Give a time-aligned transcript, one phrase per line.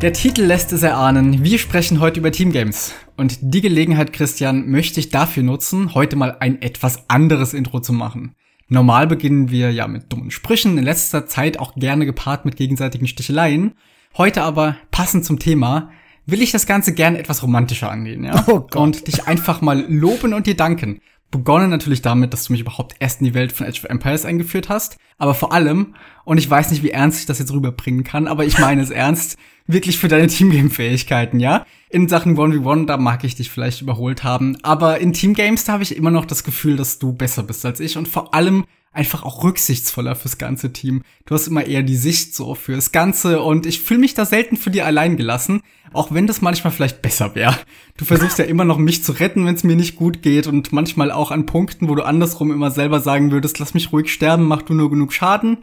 [0.00, 1.42] Der Titel lässt es erahnen.
[1.42, 2.94] Wir sprechen heute über Teamgames.
[3.16, 7.92] Und die Gelegenheit, Christian, möchte ich dafür nutzen, heute mal ein etwas anderes Intro zu
[7.92, 8.36] machen.
[8.68, 13.08] Normal beginnen wir ja mit dummen Sprüchen, in letzter Zeit auch gerne gepaart mit gegenseitigen
[13.08, 13.72] Sticheleien.
[14.16, 15.90] Heute aber, passend zum Thema,
[16.26, 18.44] will ich das Ganze gerne etwas romantischer angehen, ja?
[18.46, 18.68] Oh.
[18.76, 21.00] Und dich einfach mal loben und dir danken.
[21.30, 24.24] Begonnen natürlich damit, dass du mich überhaupt erst in die Welt von Age of Empires
[24.24, 24.96] eingeführt hast.
[25.18, 28.44] Aber vor allem, und ich weiß nicht, wie ernst ich das jetzt rüberbringen kann, aber
[28.46, 31.66] ich meine es ernst, wirklich für deine Teamgame-Fähigkeiten, ja?
[31.90, 35.82] In Sachen 1v1, da mag ich dich vielleicht überholt haben, aber in Teamgames, da habe
[35.82, 39.22] ich immer noch das Gefühl, dass du besser bist als ich und vor allem einfach
[39.22, 41.02] auch rücksichtsvoller fürs ganze Team.
[41.26, 44.56] Du hast immer eher die Sicht so fürs Ganze und ich fühle mich da selten
[44.56, 47.56] für dir allein gelassen, auch wenn das manchmal vielleicht besser wäre.
[47.96, 50.72] Du versuchst ja immer noch mich zu retten, wenn es mir nicht gut geht und
[50.72, 54.44] manchmal auch an Punkten, wo du andersrum immer selber sagen würdest, lass mich ruhig sterben,
[54.44, 55.58] mach du nur genug Schaden.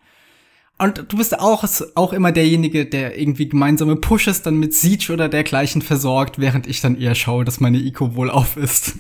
[0.78, 1.64] Und du bist auch,
[1.96, 6.82] auch immer derjenige, der irgendwie gemeinsame Pushes dann mit Siege oder dergleichen versorgt, während ich
[6.82, 8.96] dann eher schaue, dass meine Eco wohl auf ist.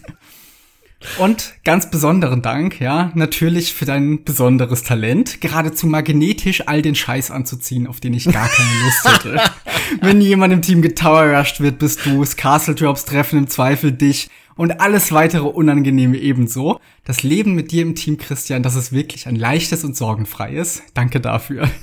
[1.17, 7.31] Und ganz besonderen Dank, ja, natürlich für dein besonderes Talent, geradezu magnetisch all den Scheiß
[7.31, 9.41] anzuziehen, auf den ich gar keine Lust hätte.
[10.01, 14.79] Wenn jemand im Team getowerrushed wird, bist du's, Castle Drops treffen im Zweifel dich und
[14.79, 16.79] alles weitere Unangenehme ebenso.
[17.03, 20.83] Das Leben mit dir im Team, Christian, das ist wirklich ein leichtes und sorgenfreies.
[20.93, 21.69] Danke dafür.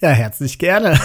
[0.00, 1.00] Ja, herzlich gerne.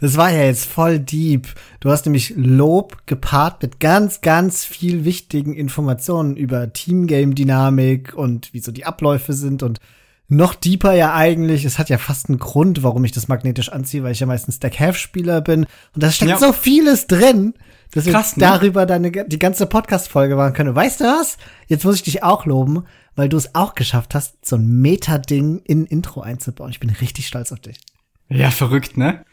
[0.00, 1.48] Das war ja jetzt voll deep.
[1.80, 8.60] Du hast nämlich Lob gepaart mit ganz, ganz viel wichtigen Informationen über Teamgame-Dynamik und wie
[8.60, 9.80] so die Abläufe sind und
[10.28, 11.64] noch deeper ja eigentlich.
[11.64, 14.60] Es hat ja fast einen Grund, warum ich das magnetisch anziehe, weil ich ja meistens
[14.60, 15.66] Deck-Half-Spieler bin.
[15.94, 16.38] Und da steckt ja.
[16.38, 17.54] so vieles drin
[17.92, 18.52] dass Krass, wir ne?
[18.52, 20.74] darüber deine, die ganze Podcast-Folge machen können.
[20.74, 21.38] Weißt du was?
[21.66, 22.84] Jetzt muss ich dich auch loben,
[23.16, 26.70] weil du es auch geschafft hast, so ein Meta-Ding in Intro einzubauen.
[26.70, 27.80] Ich bin richtig stolz auf dich.
[28.28, 29.24] Ja, verrückt, ne?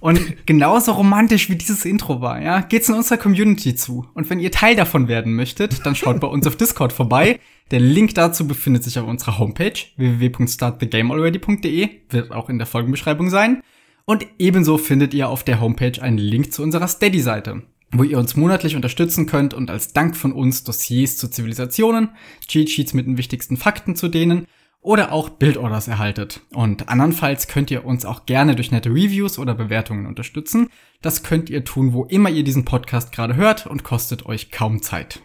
[0.00, 4.06] Und genauso romantisch wie dieses Intro war, ja, geht's in unserer Community zu.
[4.14, 7.38] Und wenn ihr Teil davon werden möchtet, dann schaut bei uns auf Discord vorbei.
[7.70, 13.62] Der Link dazu befindet sich auf unserer Homepage www.startthegamealready.de, wird auch in der Folgenbeschreibung sein.
[14.06, 17.62] Und ebenso findet ihr auf der Homepage einen Link zu unserer Steady-Seite
[17.92, 22.10] wo ihr uns monatlich unterstützen könnt und als Dank von uns Dossiers zu Zivilisationen,
[22.46, 24.46] Cheat Sheets mit den wichtigsten Fakten zu denen
[24.80, 26.40] oder auch Bildorders erhaltet.
[26.52, 30.68] Und andernfalls könnt ihr uns auch gerne durch nette Reviews oder Bewertungen unterstützen.
[31.02, 34.82] Das könnt ihr tun, wo immer ihr diesen Podcast gerade hört und kostet euch kaum
[34.82, 35.20] Zeit.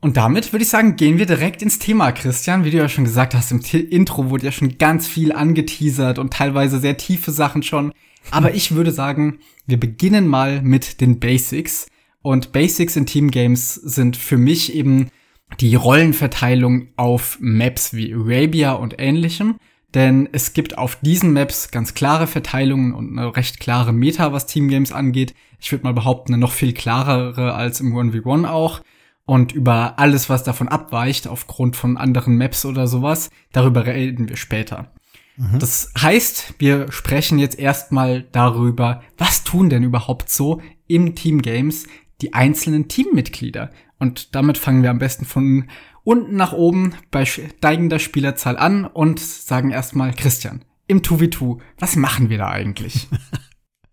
[0.00, 2.64] Und damit würde ich sagen, gehen wir direkt ins Thema, Christian.
[2.64, 6.18] Wie du ja schon gesagt hast, im T Intro wurde ja schon ganz viel angeteasert
[6.18, 7.90] und teilweise sehr tiefe Sachen schon.
[8.30, 11.86] Aber ich würde sagen, wir beginnen mal mit den Basics.
[12.20, 15.10] Und Basics in Team Games sind für mich eben
[15.60, 19.56] die Rollenverteilung auf Maps wie Arabia und ähnlichem.
[19.94, 24.46] Denn es gibt auf diesen Maps ganz klare Verteilungen und eine recht klare Meta, was
[24.46, 25.34] Team Games angeht.
[25.60, 28.80] Ich würde mal behaupten, eine noch viel klarere als im 1v1 auch.
[29.24, 34.36] Und über alles, was davon abweicht, aufgrund von anderen Maps oder sowas, darüber reden wir
[34.36, 34.92] später.
[35.36, 35.58] Mhm.
[35.60, 41.86] Das heißt, wir sprechen jetzt erstmal darüber, was tun denn überhaupt so im Team Games
[42.20, 43.70] die einzelnen Teammitglieder.
[43.98, 45.68] Und damit fangen wir am besten von
[46.02, 52.28] unten nach oben bei steigender Spielerzahl an und sagen erstmal, Christian, im 2v2, was machen
[52.28, 53.08] wir da eigentlich?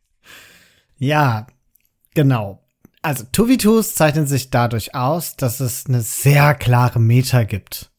[0.97, 1.47] ja,
[2.13, 2.67] genau.
[3.01, 7.91] Also 2v2s zeichnen sich dadurch aus, dass es eine sehr klare Meta gibt.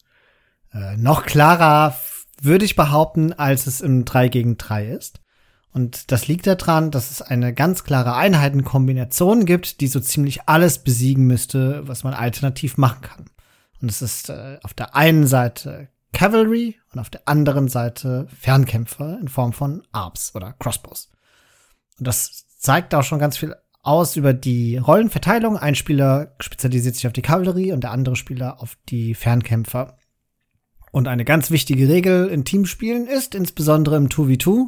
[0.71, 1.95] Äh, noch klarer
[2.41, 5.22] würde ich behaupten, als es im 3 gegen 3 ist.
[5.73, 10.79] Und das liegt daran, dass es eine ganz klare Einheitenkombination gibt, die so ziemlich alles
[10.79, 13.25] besiegen müsste, was man alternativ machen kann.
[13.81, 19.17] Und es ist äh, auf der einen Seite Cavalry und auf der anderen Seite Fernkämpfer
[19.19, 21.09] in Form von Arps oder Crossbows.
[21.97, 25.57] Und das zeigt auch schon ganz viel aus über die Rollenverteilung.
[25.57, 29.97] Ein Spieler spezialisiert sich auf die Kavallerie und der andere Spieler auf die Fernkämpfer.
[30.91, 34.67] Und eine ganz wichtige Regel in Teamspielen ist, insbesondere im 2v2,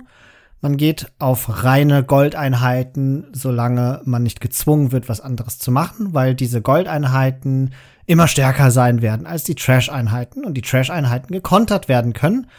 [0.62, 6.34] man geht auf reine Goldeinheiten, solange man nicht gezwungen wird, was anderes zu machen, weil
[6.34, 7.74] diese Goldeinheiten
[8.06, 12.50] immer stärker sein werden als die Trash-Einheiten und die Trash-Einheiten gekontert werden können,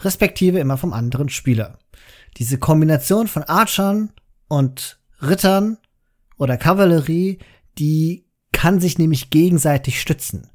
[0.00, 1.78] respektive immer vom anderen Spieler.
[2.38, 4.10] Diese Kombination von Archern
[4.48, 5.78] und Rittern
[6.38, 7.38] oder Kavallerie,
[7.78, 10.50] die kann sich nämlich gegenseitig stützen.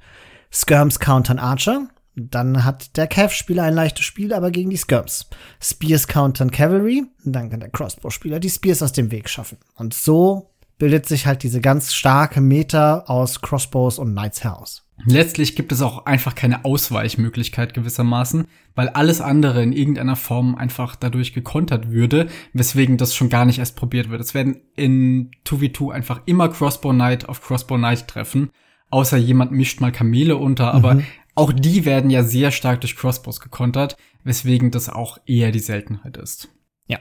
[0.52, 1.88] Skirms countern Archer,
[2.18, 5.30] dann hat der Cav-Spieler ein leichtes Spiel, aber gegen die Skirms.
[5.62, 9.60] Spears countern Cavalry, dann kann der Crossbow-Spieler die Spears aus dem Weg schaffen.
[9.76, 10.50] Und so
[10.80, 14.84] bildet sich halt diese ganz starke Meta aus Crossbows und Knights heraus.
[15.06, 20.96] Letztlich gibt es auch einfach keine Ausweichmöglichkeit gewissermaßen, weil alles andere in irgendeiner Form einfach
[20.96, 24.22] dadurch gekontert würde, weswegen das schon gar nicht erst probiert wird.
[24.22, 28.50] Es werden in 2v2 einfach immer Crossbow Knight auf Crossbow Knight treffen,
[28.90, 31.06] außer jemand mischt mal Kamele unter, aber mhm.
[31.38, 36.18] Auch die werden ja sehr stark durch Crossbows gekontert, weswegen das auch eher die Seltenheit
[36.18, 36.50] ist.
[36.88, 37.00] Ja.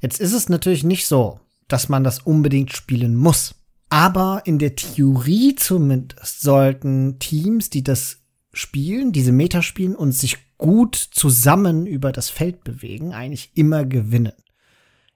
[0.00, 1.38] Jetzt ist es natürlich nicht so,
[1.68, 3.54] dass man das unbedingt spielen muss.
[3.90, 8.22] Aber in der Theorie zumindest sollten Teams, die das
[8.54, 14.32] spielen, diese Meta spielen und sich gut zusammen über das Feld bewegen, eigentlich immer gewinnen.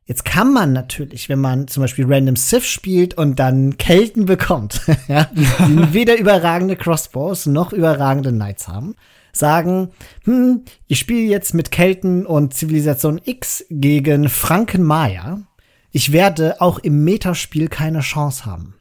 [0.08, 4.80] Jetzt kann man natürlich, wenn man zum Beispiel Random Sith spielt und dann Kelten bekommt,
[5.08, 8.96] ja, die weder überragende Crossbows noch überragende Knights haben,
[9.32, 9.90] sagen,
[10.24, 15.42] hm, ich spiele jetzt mit Kelten und Zivilisation X gegen Franken Maya
[15.90, 18.74] ich werde auch im Metaspiel keine Chance haben.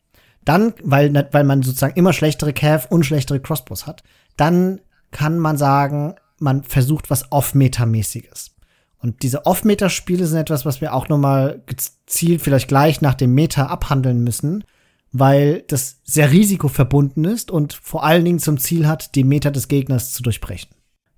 [0.45, 4.03] Dann, weil, weil man sozusagen immer schlechtere Cav und schlechtere Crossbows hat,
[4.37, 4.81] dann
[5.11, 8.51] kann man sagen, man versucht was Off-Meta-mäßiges.
[8.99, 13.67] Und diese Off-Meta-Spiele sind etwas, was wir auch nochmal gezielt vielleicht gleich nach dem Meta
[13.67, 14.63] abhandeln müssen,
[15.11, 19.67] weil das sehr risikoverbunden ist und vor allen Dingen zum Ziel hat, die Meta des
[19.67, 20.69] Gegners zu durchbrechen.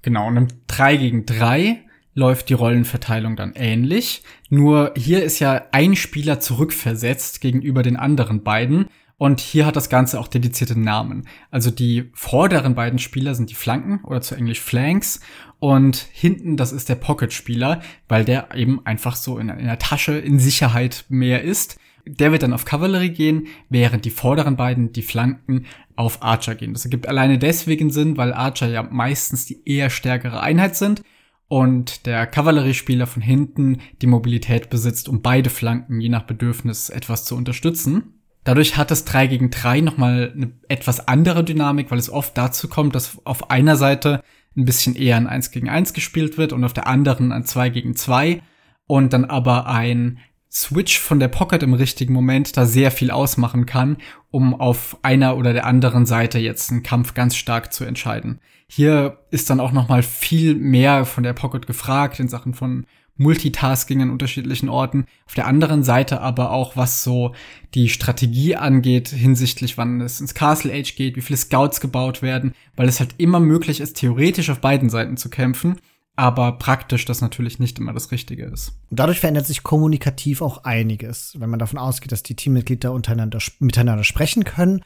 [0.02, 1.80] Genau, und im 3 gegen 3
[2.14, 4.24] läuft die Rollenverteilung dann ähnlich.
[4.50, 8.88] Nur hier ist ja ein Spieler zurückversetzt gegenüber den anderen beiden.
[9.20, 11.28] Und hier hat das Ganze auch dedizierte Namen.
[11.52, 15.20] Also die vorderen beiden Spieler sind die Flanken oder zu Englisch Flanks.
[15.60, 20.18] Und hinten, das ist der Pocket-Spieler, weil der eben einfach so in, in der Tasche
[20.18, 21.78] in Sicherheit mehr ist.
[22.06, 25.66] Der wird dann auf Cavalry gehen, während die vorderen beiden, die Flanken,
[25.98, 26.72] auf Archer gehen.
[26.72, 31.04] Das ergibt alleine deswegen Sinn, weil Archer ja meistens die eher stärkere Einheit sind
[31.50, 37.26] und der Kavalleriespieler von hinten die Mobilität besitzt, um beide Flanken je nach Bedürfnis etwas
[37.26, 38.19] zu unterstützen.
[38.50, 42.68] Dadurch hat das 3 gegen 3 nochmal eine etwas andere Dynamik, weil es oft dazu
[42.68, 44.24] kommt, dass auf einer Seite
[44.58, 47.70] ein bisschen eher ein 1 gegen 1 gespielt wird und auf der anderen ein 2
[47.70, 48.42] gegen 2
[48.88, 50.18] und dann aber ein
[50.52, 53.98] Switch von der Pocket im richtigen Moment da sehr viel ausmachen kann,
[54.32, 58.40] um auf einer oder der anderen Seite jetzt einen Kampf ganz stark zu entscheiden.
[58.68, 62.88] Hier ist dann auch noch mal viel mehr von der Pocket gefragt in Sachen von
[63.20, 65.06] Multitasking an unterschiedlichen Orten.
[65.28, 67.36] Auf der anderen Seite aber auch, was so
[67.76, 72.54] die Strategie angeht, hinsichtlich wann es ins Castle Age geht, wie viele Scouts gebaut werden,
[72.76, 75.78] weil es halt immer möglich ist, theoretisch auf beiden Seiten zu kämpfen
[76.20, 78.74] aber praktisch das natürlich nicht immer das Richtige ist.
[78.90, 81.34] Dadurch verändert sich kommunikativ auch einiges.
[81.40, 84.84] Wenn man davon ausgeht, dass die Teammitglieder untereinander miteinander sprechen können,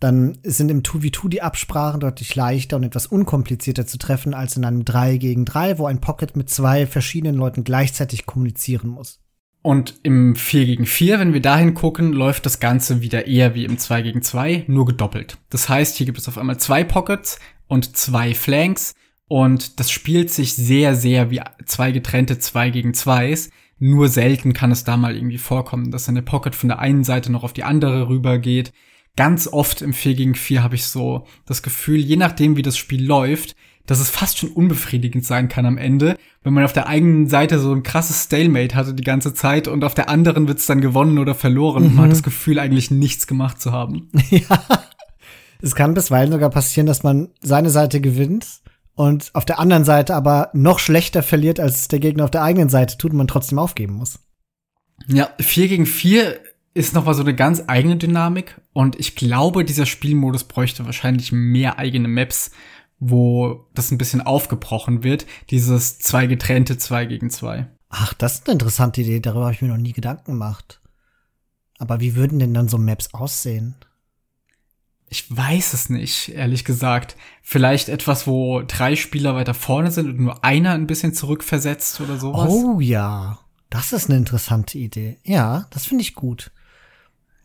[0.00, 4.64] dann sind im 2v2 die Absprachen deutlich leichter und etwas unkomplizierter zu treffen als in
[4.64, 9.20] einem 3 gegen 3, wo ein Pocket mit zwei verschiedenen Leuten gleichzeitig kommunizieren muss.
[9.60, 13.64] Und im 4 gegen 4, wenn wir dahin gucken, läuft das Ganze wieder eher wie
[13.64, 15.38] im 2 gegen 2, nur gedoppelt.
[15.50, 18.94] Das heißt, hier gibt es auf einmal zwei Pockets und zwei Flanks
[19.26, 23.50] und das spielt sich sehr, sehr wie zwei getrennte 2 gegen 2s.
[23.78, 27.30] Nur selten kann es da mal irgendwie vorkommen, dass eine Pocket von der einen Seite
[27.30, 28.72] noch auf die andere rübergeht.
[29.16, 32.76] Ganz oft im 4 gegen 4 habe ich so das Gefühl, je nachdem wie das
[32.76, 33.56] Spiel läuft,
[33.88, 37.58] dass es fast schon unbefriedigend sein kann am Ende, wenn man auf der eigenen Seite
[37.58, 41.18] so ein krasses Stalemate hatte die ganze Zeit und auf der anderen wird's dann gewonnen
[41.18, 41.88] oder verloren mhm.
[41.88, 42.14] und man hat mhm.
[42.14, 44.10] das Gefühl, eigentlich nichts gemacht zu haben.
[44.30, 44.62] Ja.
[45.60, 48.60] Es kann bisweilen sogar passieren, dass man seine Seite gewinnt
[48.94, 52.68] und auf der anderen Seite aber noch schlechter verliert, als der Gegner auf der eigenen
[52.68, 54.20] Seite tut und man trotzdem aufgeben muss.
[55.08, 56.38] Ja, 4 gegen 4
[56.78, 61.76] ist nochmal so eine ganz eigene Dynamik und ich glaube, dieser Spielmodus bräuchte wahrscheinlich mehr
[61.76, 62.52] eigene Maps,
[63.00, 67.66] wo das ein bisschen aufgebrochen wird, dieses zwei getrennte 2 gegen 2.
[67.88, 70.80] Ach, das ist eine interessante Idee, darüber habe ich mir noch nie Gedanken gemacht.
[71.78, 73.74] Aber wie würden denn dann so Maps aussehen?
[75.08, 77.16] Ich weiß es nicht, ehrlich gesagt.
[77.42, 82.18] Vielleicht etwas, wo drei Spieler weiter vorne sind und nur einer ein bisschen zurückversetzt oder
[82.18, 82.48] sowas.
[82.50, 85.18] Oh ja, das ist eine interessante Idee.
[85.24, 86.52] Ja, das finde ich gut.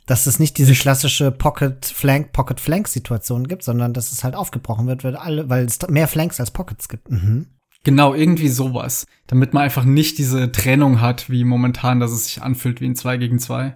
[0.05, 4.35] Dass es nicht diese klassische Pocket Flank Pocket Flank Situation gibt, sondern dass es halt
[4.35, 7.09] aufgebrochen wird, weil alle, weil es mehr Flanks als Pockets gibt.
[7.09, 7.47] Mhm.
[7.83, 9.05] Genau, irgendwie sowas.
[9.27, 12.95] Damit man einfach nicht diese Trennung hat, wie momentan, dass es sich anfühlt wie ein
[12.95, 13.75] 2 gegen 2.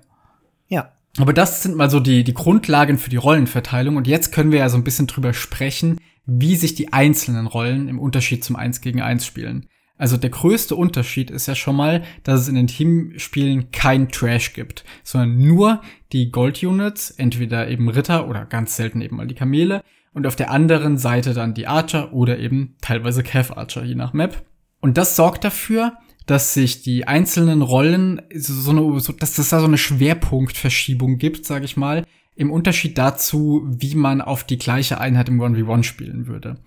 [0.67, 3.95] Ja, aber das sind mal so die, die Grundlagen für die Rollenverteilung.
[3.97, 7.87] Und jetzt können wir ja so ein bisschen drüber sprechen, wie sich die einzelnen Rollen
[7.87, 9.67] im Unterschied zum 1 gegen 1 spielen.
[9.97, 14.53] Also der größte Unterschied ist ja schon mal, dass es in den Teamspielen kein Trash
[14.53, 19.83] gibt, sondern nur die Gold-Units, entweder eben Ritter oder ganz selten eben mal die Kamele
[20.13, 24.13] und auf der anderen Seite dann die Archer oder eben teilweise Cav Archer, je nach
[24.13, 24.45] Map.
[24.79, 25.93] Und das sorgt dafür,
[26.27, 31.45] dass sich die einzelnen Rollen, so eine, so, dass es da so eine Schwerpunktverschiebung gibt,
[31.45, 36.27] sage ich mal, im Unterschied dazu, wie man auf die gleiche Einheit im 1v1 spielen
[36.27, 36.57] würde.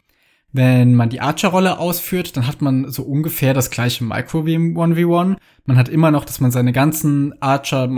[0.52, 4.76] Wenn man die Archer-Rolle ausführt, dann hat man so ungefähr das gleiche Micro wie im
[4.76, 5.36] 1v1.
[5.64, 7.88] Man hat immer noch, dass man seine ganzen Archer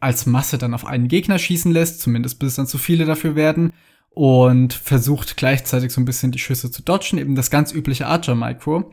[0.00, 3.36] als Masse dann auf einen Gegner schießen lässt, zumindest bis es dann zu viele dafür
[3.36, 3.72] werden,
[4.10, 8.92] und versucht gleichzeitig so ein bisschen die Schüsse zu dodgen, eben das ganz übliche Archer-Micro.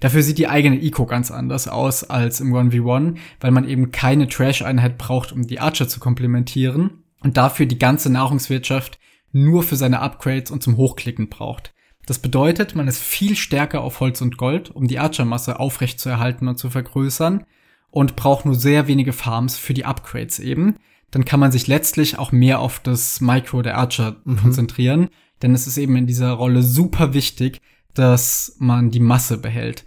[0.00, 4.26] Dafür sieht die eigene Eco ganz anders aus als im 1v1, weil man eben keine
[4.26, 8.98] Trash-Einheit braucht, um die Archer zu komplementieren und dafür die ganze Nahrungswirtschaft
[9.30, 11.72] nur für seine Upgrades und zum Hochklicken braucht.
[12.06, 16.08] Das bedeutet, man ist viel stärker auf Holz und Gold, um die Archer-Masse aufrecht zu
[16.08, 17.44] erhalten und zu vergrößern
[17.90, 20.76] und braucht nur sehr wenige Farms für die Upgrades eben.
[21.10, 24.36] Dann kann man sich letztlich auch mehr auf das Micro der Archer mhm.
[24.36, 25.08] konzentrieren,
[25.42, 27.60] denn es ist eben in dieser Rolle super wichtig,
[27.94, 29.84] dass man die Masse behält.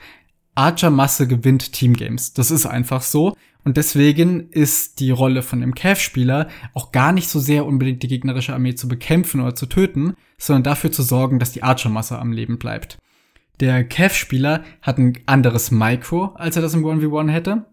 [0.60, 2.34] Archer-Masse gewinnt Teamgames.
[2.34, 3.36] Das ist einfach so.
[3.64, 8.10] Und deswegen ist die Rolle von dem Cav-Spieler auch gar nicht so sehr unbedingt die
[8.10, 12.34] gegnerische Armee zu bekämpfen oder zu töten, sondern dafür zu sorgen, dass die Archer-Masse am
[12.34, 12.98] Leben bleibt.
[13.62, 17.66] Der Cav-Spieler hat ein anderes Micro, als er das im 1v1 hätte.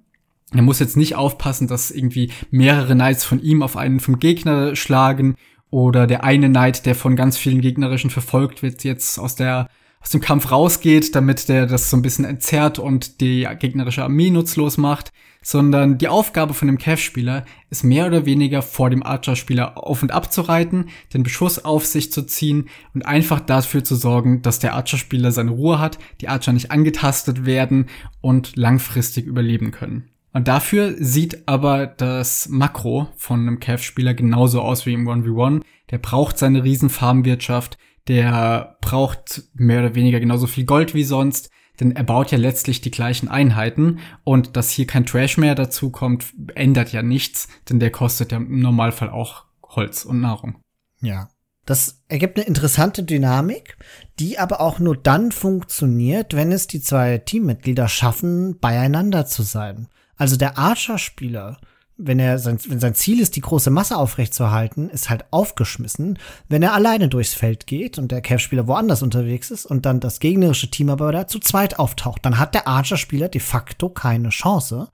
[0.53, 4.77] Er muss jetzt nicht aufpassen, dass irgendwie mehrere Knights von ihm auf einen vom Gegner
[4.77, 5.35] schlagen
[5.71, 9.69] oder der eine Knight, der von ganz vielen gegnerischen verfolgt wird, jetzt aus der
[10.07, 14.31] aus dem Kampf rausgeht, damit der das so ein bisschen entzerrt und die gegnerische Armee
[14.31, 19.77] nutzlos macht, sondern die Aufgabe von dem Cav-Spieler ist mehr oder weniger vor dem Archer-Spieler
[19.77, 23.97] auf und ab zu reiten, den Beschuss auf sich zu ziehen und einfach dafür zu
[23.97, 27.87] sorgen, dass der Archer-Spieler seine Ruhe hat, die Archer nicht angetastet werden
[28.21, 30.09] und langfristig überleben können.
[30.33, 35.63] Und dafür sieht aber das Makro von einem Cav-Spieler genauso aus wie im 1v1.
[35.91, 37.77] Der braucht seine Riesenfarmwirtschaft,
[38.09, 42.81] der braucht mehr oder weniger genauso viel Gold wie sonst, denn er baut ja letztlich
[42.81, 47.81] die gleichen Einheiten und dass hier kein Trash mehr dazu kommt, ändert ja nichts, denn
[47.81, 50.61] der kostet ja im Normalfall auch Holz und Nahrung.
[51.01, 51.29] Ja.
[51.67, 53.77] Das ergibt eine interessante Dynamik,
[54.21, 59.89] die aber auch nur dann funktioniert, wenn es die zwei Teammitglieder schaffen, beieinander zu sein.
[60.17, 61.59] Also der Archer-Spieler
[61.99, 66.63] wenn er sein, wenn sein Ziel ist, die große Masse aufrechtzuerhalten, ist halt aufgeschmissen, wenn
[66.63, 70.71] er alleine durchs Feld geht und der Cav-Spieler woanders unterwegs ist und dann das gegnerische
[70.71, 72.25] Team aber da zu zweit auftaucht.
[72.25, 74.89] Dann hat der Archer-Spieler de facto keine Chance,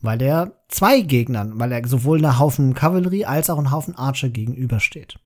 [0.00, 4.30] weil er zwei Gegnern, weil er sowohl einer Haufen Kavallerie als auch einen Haufen Archer
[4.30, 5.18] gegenübersteht.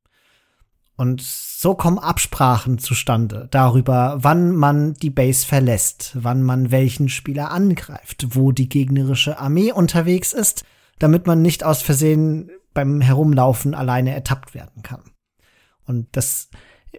[0.97, 7.53] Und so kommen Absprachen zustande darüber, wann man die Base verlässt, wann man welchen Spieler
[7.53, 10.65] angreift, wo die gegnerische Armee unterwegs ist–
[11.01, 15.03] damit man nicht aus Versehen beim Herumlaufen alleine ertappt werden kann.
[15.87, 16.51] Und das,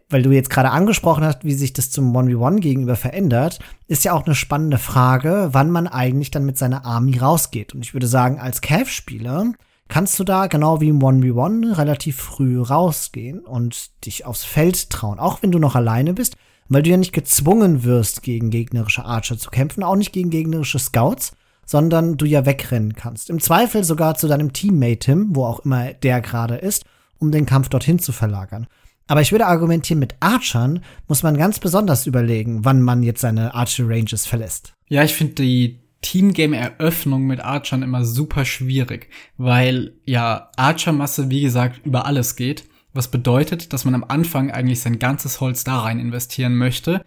[0.10, 4.12] weil du jetzt gerade angesprochen hast, wie sich das zum 1v1 gegenüber verändert, ist ja
[4.12, 7.74] auch eine spannende Frage, wann man eigentlich dann mit seiner Army rausgeht.
[7.74, 9.54] Und ich würde sagen, als Cav-Spieler
[9.88, 15.20] kannst du da genau wie im 1v1 relativ früh rausgehen und dich aufs Feld trauen,
[15.20, 16.36] auch wenn du noch alleine bist,
[16.70, 20.80] weil du ja nicht gezwungen wirst, gegen gegnerische Archer zu kämpfen, auch nicht gegen gegnerische
[20.80, 21.34] Scouts,
[21.72, 23.30] sondern du ja wegrennen kannst.
[23.30, 26.84] Im Zweifel sogar zu deinem Teammate Tim, wo auch immer der gerade ist,
[27.18, 28.68] um den Kampf dorthin zu verlagern.
[29.08, 33.54] Aber ich würde argumentieren, mit Archern muss man ganz besonders überlegen, wann man jetzt seine
[33.54, 34.74] Archer Ranges verlässt.
[34.90, 41.86] Ja, ich finde die Teamgame-Eröffnung mit Archern immer super schwierig, weil ja Archer-Masse, wie gesagt,
[41.86, 42.66] über alles geht.
[42.92, 47.06] Was bedeutet, dass man am Anfang eigentlich sein ganzes Holz da rein investieren möchte.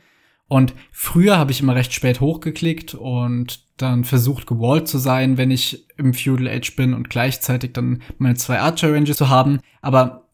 [0.49, 5.50] Und früher habe ich immer recht spät hochgeklickt und dann versucht gewallt zu sein, wenn
[5.50, 9.60] ich im Feudal Age bin und gleichzeitig dann meine zwei Archer Ranges zu haben.
[9.82, 10.28] Aber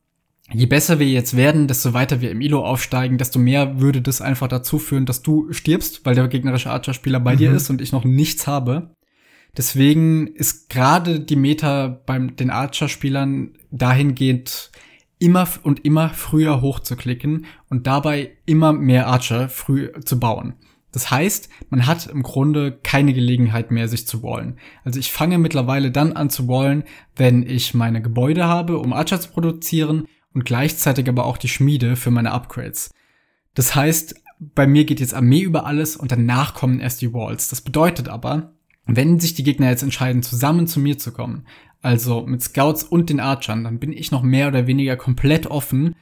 [0.53, 4.21] je besser wir jetzt werden, desto weiter wir im Ilo aufsteigen, desto mehr würde das
[4.21, 7.39] einfach dazu führen, dass du stirbst, weil der gegnerische Archer-Spieler bei mhm.
[7.39, 8.95] dir ist und ich noch nichts habe.
[9.57, 14.71] Deswegen ist gerade die Meta beim den Archer-Spielern dahingehend
[15.19, 20.55] immer und immer früher hochzuklicken und dabei immer mehr Archer früh zu bauen.
[20.93, 24.59] Das heißt, man hat im Grunde keine Gelegenheit mehr, sich zu wallen.
[24.85, 26.85] Also ich fange mittlerweile dann an zu wallen,
[27.17, 31.97] wenn ich meine Gebäude habe, um Archer zu produzieren und gleichzeitig aber auch die Schmiede
[31.97, 32.91] für meine Upgrades.
[33.55, 37.49] Das heißt, bei mir geht jetzt Armee über alles und danach kommen erst die Walls.
[37.49, 38.55] Das bedeutet aber,
[38.87, 41.47] wenn sich die Gegner jetzt entscheiden, zusammen zu mir zu kommen,
[41.83, 45.95] also mit Scouts und den Archern, dann bin ich noch mehr oder weniger komplett offen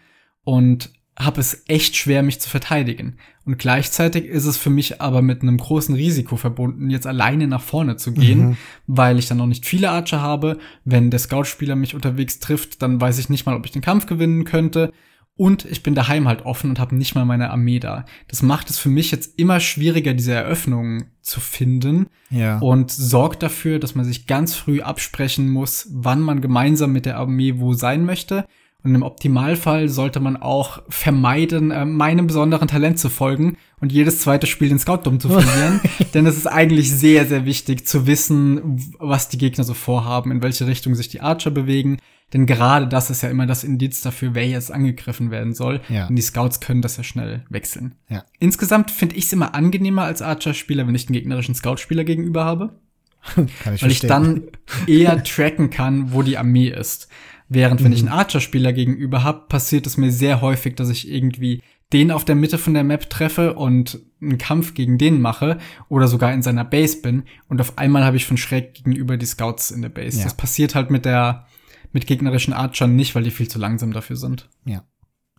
[0.45, 3.17] und habe es echt schwer, mich zu verteidigen.
[3.45, 7.63] Und gleichzeitig ist es für mich aber mit einem großen Risiko verbunden, jetzt alleine nach
[7.63, 8.57] vorne zu gehen, mhm.
[8.87, 10.59] weil ich dann noch nicht viele Archer habe.
[10.85, 14.07] Wenn der Scout-Spieler mich unterwegs trifft, dann weiß ich nicht mal, ob ich den Kampf
[14.07, 14.93] gewinnen könnte.
[15.35, 18.05] Und ich bin daheim halt offen und habe nicht mal meine Armee da.
[18.27, 22.09] Das macht es für mich jetzt immer schwieriger, diese Eröffnungen zu finden.
[22.29, 22.59] Ja.
[22.59, 27.19] Und sorgt dafür, dass man sich ganz früh absprechen muss, wann man gemeinsam mit der
[27.19, 28.47] Armee wo sein möchte.
[28.85, 34.21] Und im Optimalfall sollte man auch vermeiden, äh, meinem besonderen Talent zu folgen und jedes
[34.21, 35.81] zweite Spiel den Scout-Dom zu verlieren.
[36.15, 40.43] Denn es ist eigentlich sehr, sehr wichtig zu wissen, was die Gegner so vorhaben, in
[40.43, 41.99] welche Richtung sich die Archer bewegen.
[42.33, 45.81] Denn gerade das ist ja immer das Indiz dafür, wer jetzt angegriffen werden soll.
[45.89, 46.07] Ja.
[46.07, 47.97] Und die Scouts können das ja schnell wechseln.
[48.09, 48.25] Ja.
[48.39, 52.79] Insgesamt finde ich es immer angenehmer als Archer-Spieler, wenn ich einen gegnerischen Scout-Spieler gegenüber habe.
[53.35, 54.09] Kann ich weil ich verstehen.
[54.09, 54.43] dann
[54.87, 57.09] eher tracken kann, wo die Armee ist.
[57.49, 61.63] Während wenn ich einen Archer-Spieler gegenüber habe, passiert es mir sehr häufig, dass ich irgendwie
[61.93, 66.09] den auf der Mitte von der Map treffe und einen Kampf gegen den mache oder
[66.09, 69.71] sogar in seiner Base bin und auf einmal habe ich von schräg gegenüber die Scouts
[69.71, 70.19] in der Base.
[70.19, 70.25] Ja.
[70.25, 71.47] Das passiert halt mit der
[71.93, 74.51] mit gegnerischen Archern nicht, weil die viel zu langsam dafür sind.
[74.67, 74.85] Ja.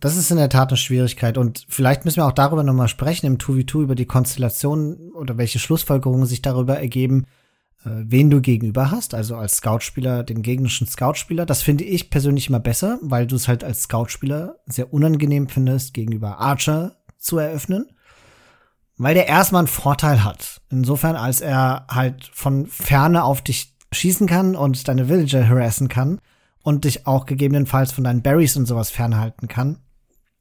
[0.00, 3.26] Das ist in der Tat eine Schwierigkeit und vielleicht müssen wir auch darüber nochmal sprechen
[3.26, 7.26] im 2v2 über die Konstellationen oder welche Schlussfolgerungen sich darüber ergeben,
[7.84, 11.46] wen du gegenüber hast, also als Scout-Spieler, den gegnerischen Scout-Spieler.
[11.46, 15.94] Das finde ich persönlich immer besser, weil du es halt als Scout-Spieler sehr unangenehm findest,
[15.94, 17.86] gegenüber Archer zu eröffnen.
[18.98, 20.60] Weil der erstmal einen Vorteil hat.
[20.68, 26.20] Insofern, als er halt von ferne auf dich schießen kann und deine Villager harassen kann
[26.62, 29.78] und dich auch gegebenenfalls von deinen Berries und sowas fernhalten kann.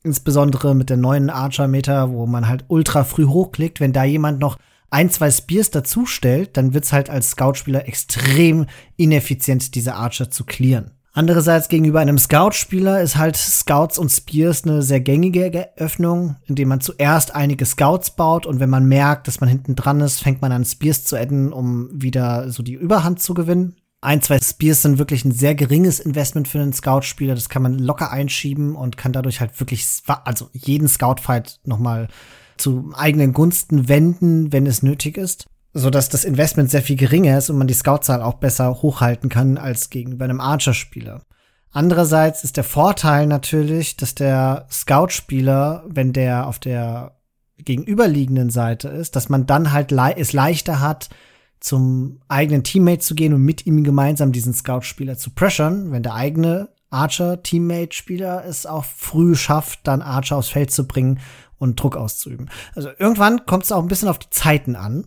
[0.03, 4.58] Insbesondere mit der neuen Archer-Meter, wo man halt ultra früh hochklickt, wenn da jemand noch
[4.89, 8.65] ein, zwei Spears dazustellt, dann wird's halt als Scout-Spieler extrem
[8.98, 10.91] ineffizient, diese Archer zu clearen.
[11.12, 16.81] Andererseits gegenüber einem Scout-Spieler ist halt Scouts und Spears eine sehr gängige Öffnung, indem man
[16.81, 20.51] zuerst einige Scouts baut und wenn man merkt, dass man hinten dran ist, fängt man
[20.51, 23.75] an Spears zu adden, um wieder so die Überhand zu gewinnen.
[24.01, 27.36] Ein, zwei Spears sind wirklich ein sehr geringes Investment für einen Scout-Spieler.
[27.36, 29.86] Das kann man locker einschieben und kann dadurch halt wirklich,
[30.24, 32.08] also jeden Scout-Fight nochmal
[32.59, 35.47] zu eigenen Gunsten wenden, wenn es nötig ist.
[35.73, 39.29] So dass das Investment sehr viel geringer ist und man die Scout-Zahl auch besser hochhalten
[39.29, 41.21] kann als gegenüber einem Archer-Spieler.
[41.71, 47.19] Andererseits ist der Vorteil natürlich, dass der Scout-Spieler, wenn der auf der
[47.57, 51.09] gegenüberliegenden Seite ist, dass man dann halt le es leichter hat,
[51.59, 56.15] zum eigenen Teammate zu gehen und mit ihm gemeinsam diesen Scout-Spieler zu pressern, wenn der
[56.15, 61.19] eigene Archer-Teammate-Spieler es auch früh schafft, dann Archer aufs Feld zu bringen
[61.59, 62.50] und Druck auszuüben.
[62.74, 65.05] Also irgendwann kommt es auch ein bisschen auf die Zeiten an.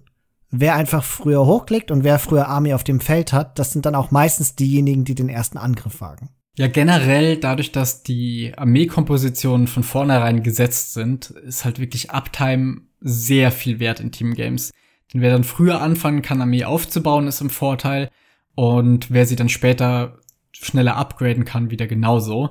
[0.50, 3.94] Wer einfach früher hochklickt und wer früher Army auf dem Feld hat, das sind dann
[3.94, 6.28] auch meistens diejenigen, die den ersten Angriff wagen.
[6.58, 13.50] Ja, generell, dadurch, dass die Armeekompositionen von vornherein gesetzt sind, ist halt wirklich Uptime sehr
[13.50, 14.70] viel wert in Teamgames.
[15.12, 18.10] Denn wer dann früher anfangen kann, Armee aufzubauen, ist im Vorteil.
[18.54, 20.18] Und wer sie dann später
[20.52, 22.50] schneller upgraden kann, wieder genauso.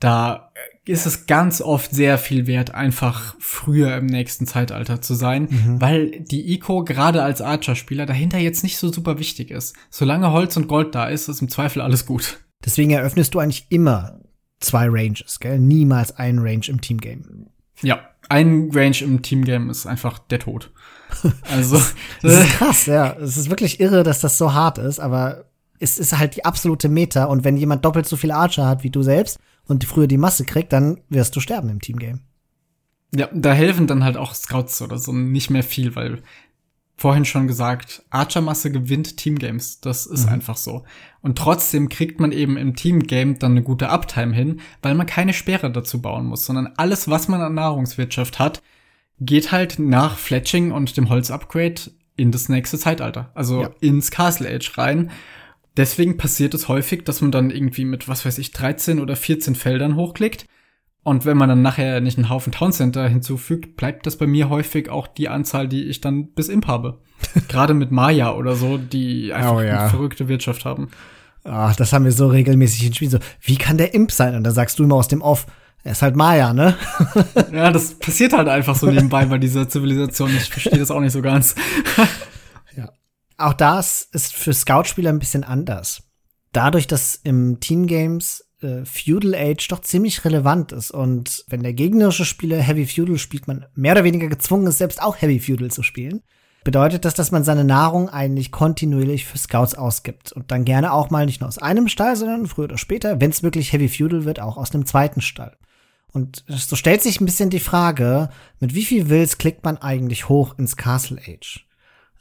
[0.00, 0.50] Da
[0.86, 5.80] ist es ganz oft sehr viel wert, einfach früher im nächsten Zeitalter zu sein, Mhm.
[5.80, 9.76] weil die Eco gerade als Archer-Spieler dahinter jetzt nicht so super wichtig ist.
[9.90, 12.40] Solange Holz und Gold da ist, ist im Zweifel alles gut.
[12.64, 14.20] Deswegen eröffnest du eigentlich immer
[14.58, 15.58] zwei Ranges, gell?
[15.58, 17.22] Niemals ein Range im Teamgame.
[17.82, 20.70] Ja, ein Range im Teamgame ist einfach der Tod.
[21.50, 21.80] Also,
[22.22, 23.12] Das ist krass, ja.
[23.20, 25.44] Es ist wirklich irre, dass das so hart ist, aber
[25.78, 28.90] es ist halt die absolute Meta und wenn jemand doppelt so viele Archer hat wie
[28.90, 29.38] du selbst
[29.70, 32.20] und früher die Masse kriegt, dann wirst du sterben im Teamgame.
[33.14, 36.22] ja, da helfen dann halt auch Scouts oder so nicht mehr viel, weil
[36.96, 39.80] vorhin schon gesagt, Archermasse gewinnt Teamgames.
[39.80, 40.84] Das ist einfach so.
[41.22, 45.32] Und trotzdem kriegt man eben im Teamgame dann eine gute Uptime hin, weil man keine
[45.32, 48.60] Speere dazu bauen muss, sondern alles, was man an Nahrungswirtschaft hat,
[49.18, 51.80] geht halt nach Fletching und dem Holz-Upgrade
[52.16, 53.30] in das nächste Zeitalter.
[53.34, 53.70] Also Ja.
[53.80, 55.10] ins Castle Age rein.
[55.76, 59.54] Deswegen passiert es häufig, dass man dann irgendwie mit, was weiß ich, 13 oder 14
[59.54, 60.46] Feldern hochklickt.
[61.02, 64.50] Und wenn man dann nachher nicht einen Haufen Town Center hinzufügt, bleibt das bei mir
[64.50, 66.98] häufig auch die Anzahl, die ich dann bis Imp habe.
[67.48, 69.80] Gerade mit Maya oder so, die einfach Oh ja.
[69.80, 70.88] eine verrückte Wirtschaft haben.
[71.44, 73.10] Ach, das haben wir so regelmäßig in Spielen.
[73.12, 74.34] So, wie kann der Imp sein?
[74.34, 75.46] Und da sagst du immer aus dem Off,
[75.82, 76.76] er ist halt Maya, ne?
[77.52, 80.30] Ja, das passiert halt einfach so nebenbei bei dieser Zivilisation.
[80.36, 81.54] Ich verstehe das auch nicht so ganz.
[83.40, 86.02] Auch das ist für Scout-Spieler ein bisschen anders.
[86.52, 92.24] Dadurch, dass im Teamgames äh, Feudal Age doch ziemlich relevant ist und wenn der gegnerische
[92.24, 95.82] Spieler Heavy Feudal spielt, man mehr oder weniger gezwungen ist, selbst auch Heavy Feudal zu
[95.82, 96.22] spielen,
[96.64, 101.08] bedeutet das, dass man seine Nahrung eigentlich kontinuierlich für Scouts ausgibt und dann gerne auch
[101.08, 104.26] mal nicht nur aus einem Stall, sondern früher oder später, wenn es wirklich Heavy Feudal
[104.26, 105.56] wird, auch aus einem zweiten Stall.
[106.12, 110.28] Und so stellt sich ein bisschen die Frage, mit wie viel Wills klickt man eigentlich
[110.28, 111.66] hoch ins Castle Age?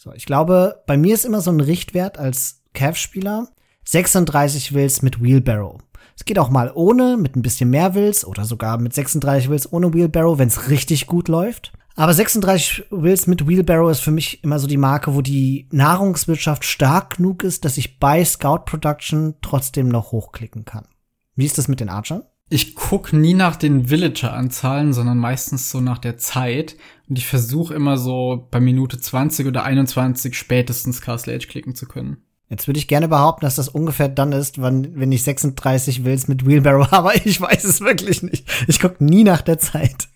[0.01, 3.49] So, ich glaube, bei mir ist immer so ein Richtwert als Cav-Spieler
[3.83, 5.77] 36 Wills mit Wheelbarrow.
[6.15, 9.73] Es geht auch mal ohne, mit ein bisschen mehr Wills oder sogar mit 36 Wills
[9.73, 11.73] ohne Wheelbarrow, wenn es richtig gut läuft.
[11.97, 16.63] Aber 36 Wills mit Wheelbarrow ist für mich immer so die Marke, wo die Nahrungswirtschaft
[16.63, 20.87] stark genug ist, dass ich bei Scout Production trotzdem noch hochklicken kann.
[21.35, 22.23] Wie ist das mit den Archern?
[22.51, 26.77] Ich guck nie nach den Villager-Anzahlen, sondern meistens so nach der Zeit.
[27.09, 31.87] Und ich versuche immer so bei Minute 20 oder 21 spätestens Castle Age klicken zu
[31.87, 32.17] können.
[32.49, 36.27] Jetzt würde ich gerne behaupten, dass das ungefähr dann ist, wann, wenn ich 36 Wills
[36.27, 38.47] mit Wheelbarrow aber ich weiß es wirklich nicht.
[38.67, 40.07] Ich gucke nie nach der Zeit.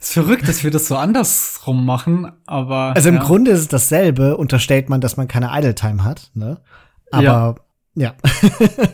[0.00, 2.94] Ist verrückt, dass wir das so andersrum machen, aber.
[2.94, 3.22] Also im ja.
[3.22, 6.60] Grunde ist es dasselbe, unterstellt man, dass man keine Idle Time hat, ne?
[7.10, 7.56] Aber
[7.94, 8.14] ja.
[8.14, 8.14] ja.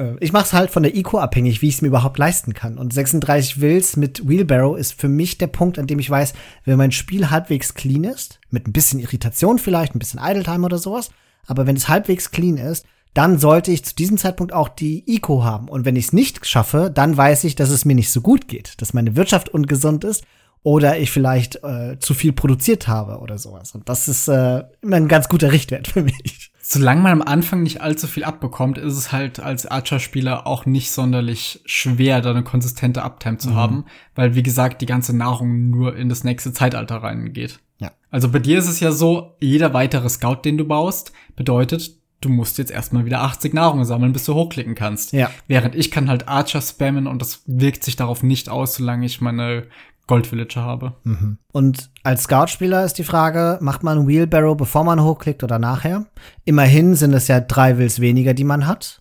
[0.00, 2.54] Äh, ich mache es halt von der IQ abhängig, wie ich es mir überhaupt leisten
[2.54, 2.78] kann.
[2.78, 6.32] Und 36 Wills mit Wheelbarrow ist für mich der Punkt, an dem ich weiß,
[6.64, 10.64] wenn mein Spiel halbwegs clean ist, mit ein bisschen Irritation vielleicht, ein bisschen Idle Time
[10.64, 11.10] oder sowas,
[11.46, 15.42] aber wenn es halbwegs clean ist, dann sollte ich zu diesem Zeitpunkt auch die ICO
[15.42, 15.68] haben.
[15.68, 18.46] Und wenn ich es nicht schaffe, dann weiß ich, dass es mir nicht so gut
[18.46, 20.24] geht, dass meine Wirtschaft ungesund ist
[20.62, 23.74] oder ich vielleicht äh, zu viel produziert habe oder sowas.
[23.74, 26.49] Und das ist äh, immer ein ganz guter Richtwert für mich.
[26.62, 30.90] Solange man am Anfang nicht allzu viel abbekommt, ist es halt als Archer-Spieler auch nicht
[30.90, 33.54] sonderlich schwer, da eine konsistente Uptime zu mhm.
[33.54, 37.60] haben, weil wie gesagt die ganze Nahrung nur in das nächste Zeitalter reingeht.
[37.78, 37.92] Ja.
[38.10, 42.28] Also bei dir ist es ja so, jeder weitere Scout, den du baust, bedeutet, du
[42.28, 45.12] musst jetzt erstmal wieder 80 Nahrung sammeln, bis du hochklicken kannst.
[45.12, 45.30] Ja.
[45.48, 49.20] Während ich kann halt Archer spammen und das wirkt sich darauf nicht aus, solange ich
[49.22, 49.66] meine
[50.10, 50.94] Gold Villager habe.
[51.04, 51.38] Mhm.
[51.52, 56.06] Und als Scout-Spieler ist die Frage, macht man Wheelbarrow, bevor man hochklickt oder nachher?
[56.44, 59.00] Immerhin sind es ja drei Wills weniger, die man hat,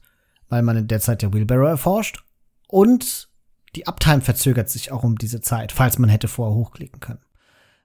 [0.50, 2.24] weil man in der Zeit ja Wheelbarrow erforscht.
[2.68, 3.28] Und
[3.76, 7.22] die Uptime verzögert sich auch um diese Zeit, falls man hätte vorher hochklicken können.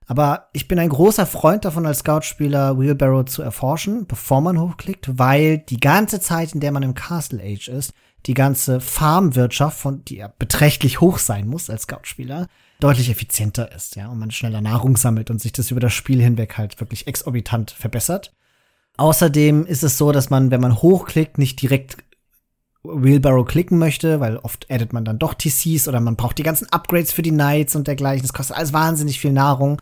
[0.07, 5.19] Aber ich bin ein großer Freund davon, als Scout-Spieler Wheelbarrow zu erforschen, bevor man hochklickt,
[5.19, 7.95] weil die ganze Zeit, in der man im Castle Age ist,
[8.27, 12.49] die ganze Farmwirtschaft, von die ja beträchtlich hoch sein muss als Scout-Spieler,
[12.81, 16.21] deutlich effizienter ist, ja, und man schneller Nahrung sammelt und sich das über das Spiel
[16.21, 18.33] hinweg halt wirklich exorbitant verbessert.
[18.97, 21.97] Außerdem ist es so, dass man, wenn man hochklickt, nicht direkt
[22.85, 26.69] Wheelbarrow klicken möchte, weil oft addet man dann doch TCs oder man braucht die ganzen
[26.71, 28.23] Upgrades für die Knights und dergleichen.
[28.23, 29.81] Das kostet alles wahnsinnig viel Nahrung.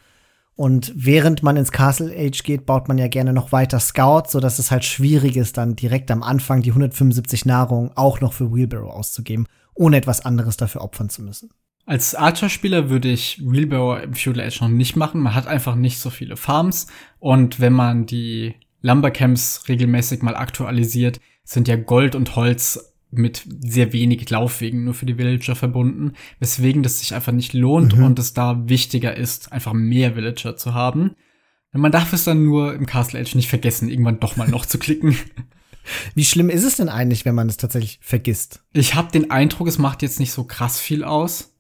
[0.55, 4.39] Und während man ins Castle Age geht, baut man ja gerne noch weiter Scout, so
[4.39, 8.55] dass es halt schwierig ist, dann direkt am Anfang die 175 Nahrung auch noch für
[8.55, 11.51] Wheelbarrow auszugeben, ohne etwas anderes dafür opfern zu müssen.
[11.85, 15.21] Als Archer-Spieler würde ich Wheelbarrow im Feudal Age noch nicht machen.
[15.21, 16.87] Man hat einfach nicht so viele Farms.
[17.19, 23.93] Und wenn man die Lumbercamps regelmäßig mal aktualisiert, sind ja Gold und Holz mit sehr
[23.93, 28.05] wenig Laufwegen nur für die Villager verbunden, weswegen das sich einfach nicht lohnt mhm.
[28.05, 31.15] und es da wichtiger ist, einfach mehr Villager zu haben.
[31.73, 34.79] Man darf es dann nur im Castle Edge nicht vergessen, irgendwann doch mal noch zu
[34.79, 35.17] klicken.
[36.15, 38.63] Wie schlimm ist es denn eigentlich, wenn man es tatsächlich vergisst?
[38.73, 41.55] Ich habe den Eindruck, es macht jetzt nicht so krass viel aus,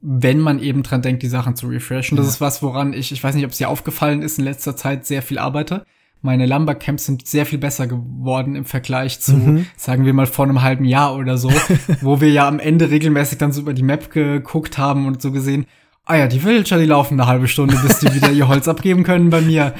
[0.00, 2.16] wenn man eben dran denkt, die Sachen zu refreshen.
[2.16, 4.76] Das ist was, woran ich, ich weiß nicht, ob es dir aufgefallen ist, in letzter
[4.76, 5.84] Zeit sehr viel arbeite
[6.26, 9.66] meine Lumbercamps sind sehr viel besser geworden im Vergleich zu, mhm.
[9.76, 11.50] sagen wir mal, vor einem halben Jahr oder so,
[12.02, 15.32] wo wir ja am Ende regelmäßig dann so über die Map geguckt haben und so
[15.32, 15.66] gesehen,
[16.04, 19.04] ah ja, die Villager, die laufen eine halbe Stunde, bis die wieder ihr Holz abgeben
[19.04, 19.72] können bei mir.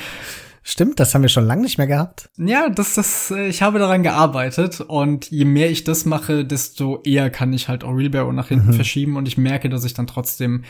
[0.69, 2.29] Stimmt, das haben wir schon lange nicht mehr gehabt.
[2.39, 7.01] Ja, das, das, äh, ich habe daran gearbeitet und je mehr ich das mache, desto
[7.05, 8.73] eher kann ich halt auch Realbearer nach hinten mhm.
[8.73, 10.65] verschieben und ich merke, dass ich dann trotzdem,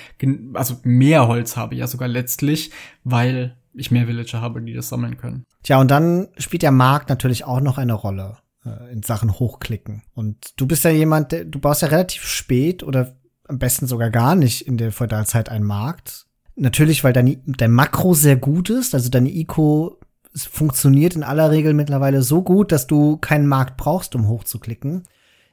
[0.53, 2.73] also mehr Holz habe, ja sogar letztlich,
[3.05, 5.45] weil ich mehr Villager habe, die das sammeln können.
[5.63, 10.03] Tja, und dann spielt der Markt natürlich auch noch eine Rolle äh, in Sachen Hochklicken.
[10.15, 13.17] Und du bist ja jemand, der, du baust ja relativ spät oder
[13.49, 16.27] am besten sogar gar nicht in der Feudalzeit einen Markt.
[16.57, 19.99] Natürlich, weil dein, dein Makro sehr gut ist, also deine ICO
[20.35, 25.05] funktioniert in aller Regel mittlerweile so gut, dass du keinen Markt brauchst, um hochzuklicken.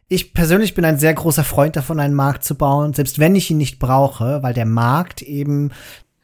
[0.07, 3.49] Ich persönlich bin ein sehr großer Freund davon, einen Markt zu bauen, selbst wenn ich
[3.49, 5.71] ihn nicht brauche, weil der Markt eben.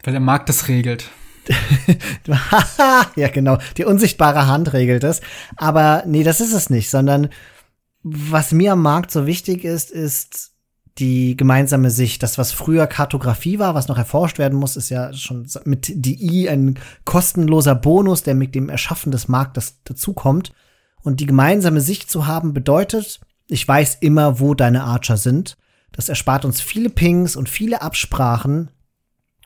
[0.03, 1.09] Weil der Markt das regelt.
[3.15, 3.57] ja, genau.
[3.77, 5.21] Die unsichtbare Hand regelt es.
[5.55, 7.29] Aber nee, das ist es nicht, sondern
[8.03, 10.51] was mir am Markt so wichtig ist, ist
[10.99, 12.23] die gemeinsame Sicht.
[12.23, 16.49] Das, was früher Kartografie war, was noch erforscht werden muss, ist ja schon mit DI
[16.49, 20.53] ein kostenloser Bonus, der mit dem Erschaffen des Marktes dazukommt.
[21.01, 25.57] Und die gemeinsame Sicht zu haben bedeutet, ich weiß immer, wo deine Archer sind.
[25.91, 28.69] Das erspart uns viele Pings und viele Absprachen.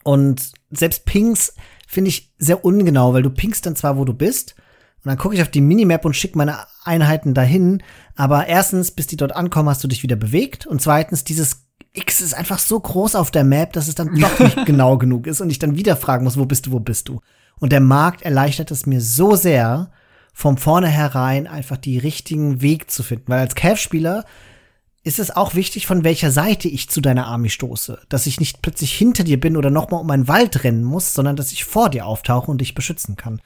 [0.04, 1.54] Und selbst Pings
[1.94, 4.56] finde ich sehr ungenau, weil du pingst dann zwar, wo du bist,
[5.04, 7.84] und dann gucke ich auf die Minimap und schicke meine Einheiten dahin,
[8.16, 12.22] aber erstens, bis die dort ankommen, hast du dich wieder bewegt und zweitens, dieses X
[12.22, 15.42] ist einfach so groß auf der Map, dass es dann doch nicht genau genug ist
[15.42, 17.20] und ich dann wieder fragen muss, wo bist du, wo bist du?
[17.60, 19.92] Und der Markt erleichtert es mir so sehr,
[20.34, 24.26] vom vornherein einfach die richtigen Weg zu finden, weil als Cav-Spieler
[25.04, 28.00] ist es auch wichtig, von welcher Seite ich zu deiner Army stoße.
[28.08, 31.36] Dass ich nicht plötzlich hinter dir bin oder nochmal um einen Wald rennen muss, sondern
[31.36, 33.42] dass ich vor dir auftauche und dich beschützen kann.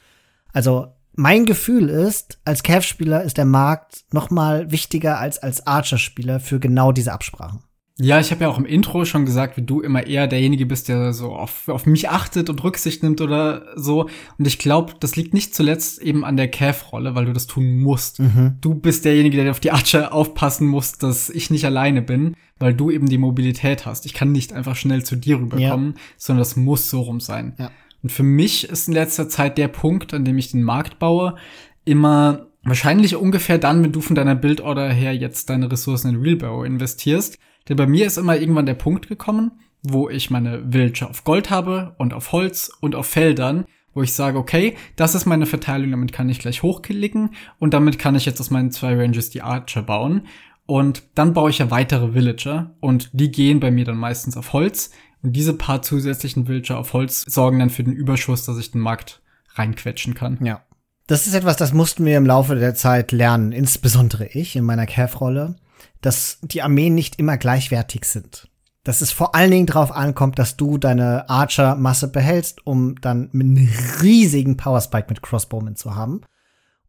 [0.54, 6.60] Also mein Gefühl ist, als Cav-Spieler ist der Markt nochmal wichtiger als als Archer-Spieler für
[6.60, 7.64] genau diese Absprachen.
[8.00, 10.88] Ja, ich habe ja auch im Intro schon gesagt, wie du immer eher derjenige bist,
[10.88, 14.08] der so auf, auf mich achtet und Rücksicht nimmt oder so.
[14.38, 17.80] Und ich glaube, das liegt nicht zuletzt eben an der Cav-Rolle, weil du das tun
[17.80, 18.20] musst.
[18.20, 18.58] Mhm.
[18.62, 22.76] Du bist derjenige, der auf die Archer aufpassen muss, dass ich nicht alleine bin, weil
[22.76, 24.06] du eben die Mobilität hast.
[24.06, 26.02] Ich kann nicht einfach schnell zu dir rüberkommen, ja.
[26.18, 27.56] sondern das muss so rum sein.
[27.58, 27.72] Ja.
[28.04, 31.36] Und für mich ist in letzter Zeit der Punkt, an dem ich den Markt baue,
[31.84, 36.64] immer wahrscheinlich ungefähr dann, wenn du von deiner Bildorder her jetzt deine Ressourcen in Realbarrow
[36.64, 39.52] investierst denn bei mir ist immer irgendwann der Punkt gekommen,
[39.84, 44.14] wo ich meine Villager auf Gold habe und auf Holz und auf Feldern, wo ich
[44.14, 48.26] sage, okay, das ist meine Verteilung, damit kann ich gleich hochklicken und damit kann ich
[48.26, 50.28] jetzt aus meinen zwei Ranges die Archer bauen.
[50.66, 54.52] Und dann baue ich ja weitere Villager und die gehen bei mir dann meistens auf
[54.54, 54.92] Holz.
[55.24, 58.82] Und diese paar zusätzlichen Villager auf Holz sorgen dann für den Überschuss, dass ich den
[58.82, 59.22] Markt
[59.56, 60.38] reinquetschen kann.
[60.44, 60.62] Ja.
[61.08, 64.86] Das ist etwas, das mussten wir im Laufe der Zeit lernen, insbesondere ich in meiner
[64.86, 65.56] Cav-Rolle
[66.02, 68.50] dass die Armeen nicht immer gleichwertig sind.
[68.84, 73.70] Dass es vor allen Dingen darauf ankommt, dass du deine Archer-Masse behältst, um dann einen
[74.02, 76.22] riesigen Powerspike mit Crossbowmen zu haben.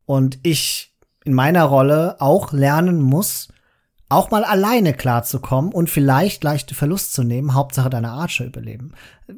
[0.06, 0.94] Und ich
[1.24, 3.48] in meiner Rolle auch lernen muss,
[4.08, 8.92] auch mal alleine klarzukommen und vielleicht leichte Verlust zu nehmen, Hauptsache deine Archer überleben.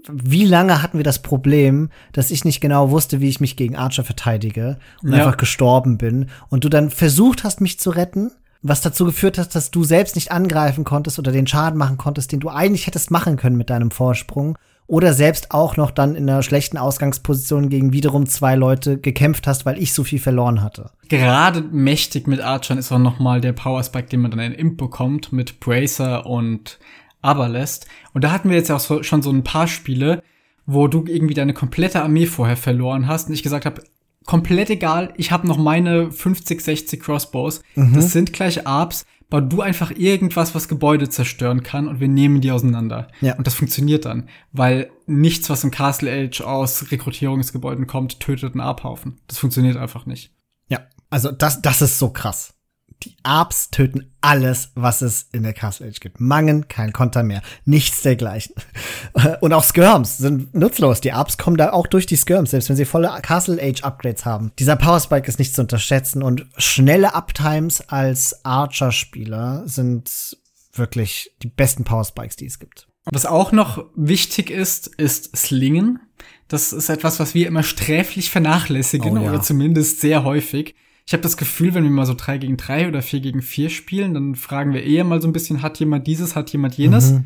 [0.08, 3.74] Wie lange hatten wir das Problem, dass ich nicht genau wusste, wie ich mich gegen
[3.74, 5.18] Archer verteidige und ja.
[5.18, 8.30] einfach gestorben bin und du dann versucht hast, mich zu retten,
[8.62, 12.32] was dazu geführt hat, dass du selbst nicht angreifen konntest oder den Schaden machen konntest,
[12.32, 14.58] den du eigentlich hättest machen können mit deinem Vorsprung.
[14.86, 19.64] Oder selbst auch noch dann in einer schlechten Ausgangsposition gegen wiederum zwei Leute gekämpft hast,
[19.64, 20.90] weil ich so viel verloren hatte.
[21.08, 24.52] Gerade mächtig mit Archon ist auch noch mal der Power Spike, den man dann in
[24.52, 26.80] Imp bekommt mit Bracer und
[27.22, 27.86] Aberlest.
[28.14, 30.24] Und da hatten wir jetzt auch so, schon so ein paar Spiele,
[30.66, 33.82] wo du irgendwie deine komplette Armee vorher verloren hast und ich gesagt habe,
[34.26, 35.12] komplett egal.
[35.16, 37.62] Ich habe noch meine 50, 60 Crossbows.
[37.74, 37.94] Mhm.
[37.94, 39.04] Das sind gleich Arbs.
[39.28, 43.06] Bau du einfach irgendwas, was Gebäude zerstören kann und wir nehmen die auseinander.
[43.20, 43.36] Ja.
[43.36, 48.60] Und das funktioniert dann, weil nichts, was im Castle Age aus Rekrutierungsgebäuden kommt, tötet einen
[48.60, 49.20] Abhaufen.
[49.28, 50.32] Das funktioniert einfach nicht.
[50.68, 50.80] Ja,
[51.10, 52.54] also das, das ist so krass.
[53.02, 56.20] Die Arps töten alles, was es in der Castle Age gibt.
[56.20, 57.40] Mangen, kein Konter mehr.
[57.64, 58.54] Nichts dergleichen.
[59.40, 61.00] Und auch Skirms sind nutzlos.
[61.00, 64.24] Die Arps kommen da auch durch die Skirms, selbst wenn sie volle Castle Age Upgrades
[64.26, 64.52] haben.
[64.58, 70.36] Dieser Power Spike ist nicht zu unterschätzen und schnelle Uptimes als Archer-Spieler sind
[70.74, 72.86] wirklich die besten Power Spikes, die es gibt.
[73.06, 76.00] Was auch noch wichtig ist, ist Slingen.
[76.48, 79.30] Das ist etwas, was wir immer sträflich vernachlässigen oh, ja.
[79.30, 80.74] oder zumindest sehr häufig.
[81.10, 83.68] Ich habe das Gefühl, wenn wir mal so drei gegen drei oder vier gegen vier
[83.68, 87.10] spielen, dann fragen wir eher mal so ein bisschen, hat jemand dieses, hat jemand jenes.
[87.10, 87.24] Mhm.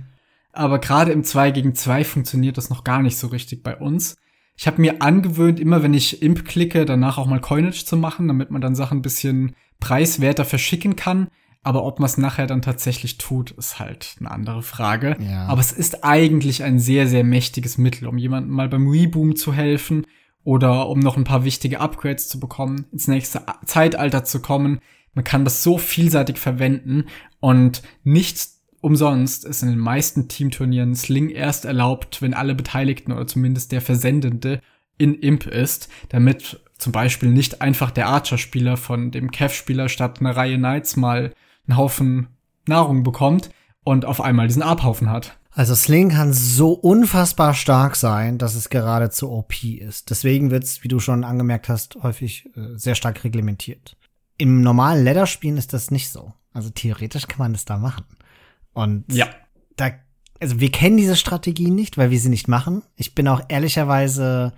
[0.55, 4.17] Aber gerade im 2 gegen 2 funktioniert das noch gar nicht so richtig bei uns.
[4.57, 8.27] Ich habe mir angewöhnt, immer wenn ich Imp klicke, danach auch mal Coinage zu machen,
[8.27, 11.29] damit man dann Sachen ein bisschen preiswerter verschicken kann.
[11.63, 15.19] Aber ob man es nachher dann tatsächlich tut, ist halt eine andere Frage.
[15.21, 15.45] Ja.
[15.45, 19.53] Aber es ist eigentlich ein sehr, sehr mächtiges Mittel, um jemandem mal beim Reboom zu
[19.53, 20.07] helfen
[20.45, 24.81] oder um noch ein paar wichtige Upgrades zu bekommen, ins nächste Zeitalter zu kommen.
[25.15, 27.07] Man kann das so vielseitig verwenden
[27.41, 28.49] und nicht
[28.81, 33.81] umsonst ist in den meisten Teamturnieren Sling erst erlaubt, wenn alle Beteiligten oder zumindest der
[33.81, 34.61] Versendende
[34.99, 40.37] in Imp ist, damit zum Beispiel nicht einfach der Archer-Spieler von dem Kev-Spieler statt einer
[40.37, 41.33] Reihe Knights mal
[41.67, 42.29] einen Haufen
[42.67, 43.51] Nahrung bekommt
[43.85, 45.39] und auf einmal diesen Abhaufen hat.
[45.57, 50.11] Also Sling kann so unfassbar stark sein, dass es geradezu OP ist.
[50.11, 53.97] Deswegen wird es, wie du schon angemerkt hast, häufig äh, sehr stark reglementiert.
[54.37, 56.33] Im normalen Ladder-Spielen ist das nicht so.
[56.53, 58.05] Also theoretisch kann man das da machen.
[58.73, 59.29] Und ja.
[59.77, 59.93] da,
[60.41, 62.83] also wir kennen diese Strategie nicht, weil wir sie nicht machen.
[62.97, 64.55] Ich bin auch ehrlicherweise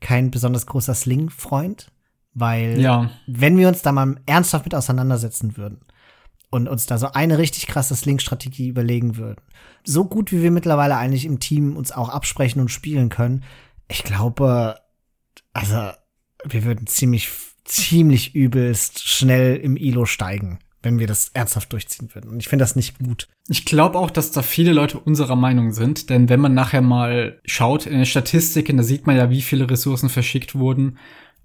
[0.00, 1.92] kein besonders großer Sling-Freund,
[2.32, 3.10] weil ja.
[3.26, 5.80] wenn wir uns da mal ernsthaft mit auseinandersetzen würden,
[6.50, 9.42] und uns da so eine richtig krasse Sling-Strategie überlegen würden.
[9.84, 13.44] So gut, wie wir mittlerweile eigentlich im Team uns auch absprechen und spielen können,
[13.88, 14.76] ich glaube,
[15.52, 15.90] also
[16.44, 17.30] wir würden ziemlich,
[17.64, 22.30] ziemlich übelst schnell im ILO steigen, wenn wir das ernsthaft durchziehen würden.
[22.30, 23.28] Und ich finde das nicht gut.
[23.48, 27.40] Ich glaube auch, dass da viele Leute unserer Meinung sind, denn wenn man nachher mal
[27.44, 30.98] schaut in den Statistiken, da sieht man ja, wie viele Ressourcen verschickt wurden.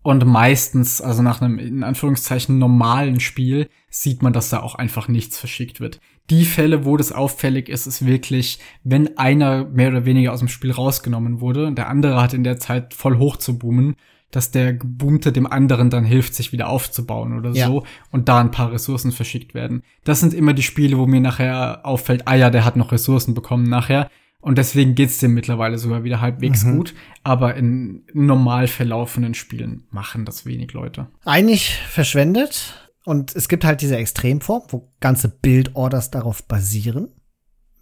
[0.03, 5.07] Und meistens, also nach einem in Anführungszeichen normalen Spiel, sieht man, dass da auch einfach
[5.07, 5.99] nichts verschickt wird.
[6.29, 10.49] Die Fälle, wo das auffällig ist, ist wirklich, wenn einer mehr oder weniger aus dem
[10.49, 13.95] Spiel rausgenommen wurde und der andere hat in der Zeit voll hoch zu boomen,
[14.31, 17.67] dass der Geboomte dem anderen dann hilft, sich wieder aufzubauen oder ja.
[17.67, 19.83] so und da ein paar Ressourcen verschickt werden.
[20.03, 23.35] Das sind immer die Spiele, wo mir nachher auffällt, ah ja, der hat noch Ressourcen
[23.35, 24.09] bekommen nachher.
[24.43, 26.75] Und deswegen geht's dem mittlerweile sogar wieder halbwegs mhm.
[26.75, 26.93] gut.
[27.23, 31.08] Aber in normal verlaufenden Spielen machen das wenig Leute.
[31.23, 32.89] Eigentlich verschwendet.
[33.06, 37.08] Und es gibt halt diese Extremform, wo ganze Build-Orders darauf basieren.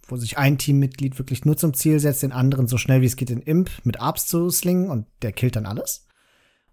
[0.06, 3.16] Wo sich ein Teammitglied wirklich nur zum Ziel setzt, den anderen so schnell wie es
[3.16, 6.06] geht in Imp mit Arbs zu slingen und der killt dann alles.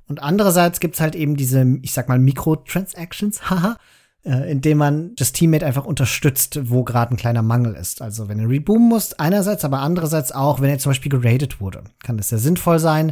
[0.05, 3.77] Und andererseits gibt's halt eben diese, ich sag mal, Mikrotransactions, haha,
[4.25, 8.01] äh, indem man das Teammate einfach unterstützt, wo gerade ein kleiner Mangel ist.
[8.01, 11.83] Also wenn er reboomen muss, einerseits, aber andererseits auch, wenn er zum Beispiel geradet wurde,
[12.03, 13.11] kann das sehr sinnvoll sein,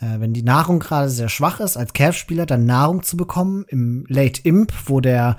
[0.00, 4.04] äh, wenn die Nahrung gerade sehr schwach ist, als Calf-Spieler dann Nahrung zu bekommen im
[4.08, 5.36] Late Imp, wo der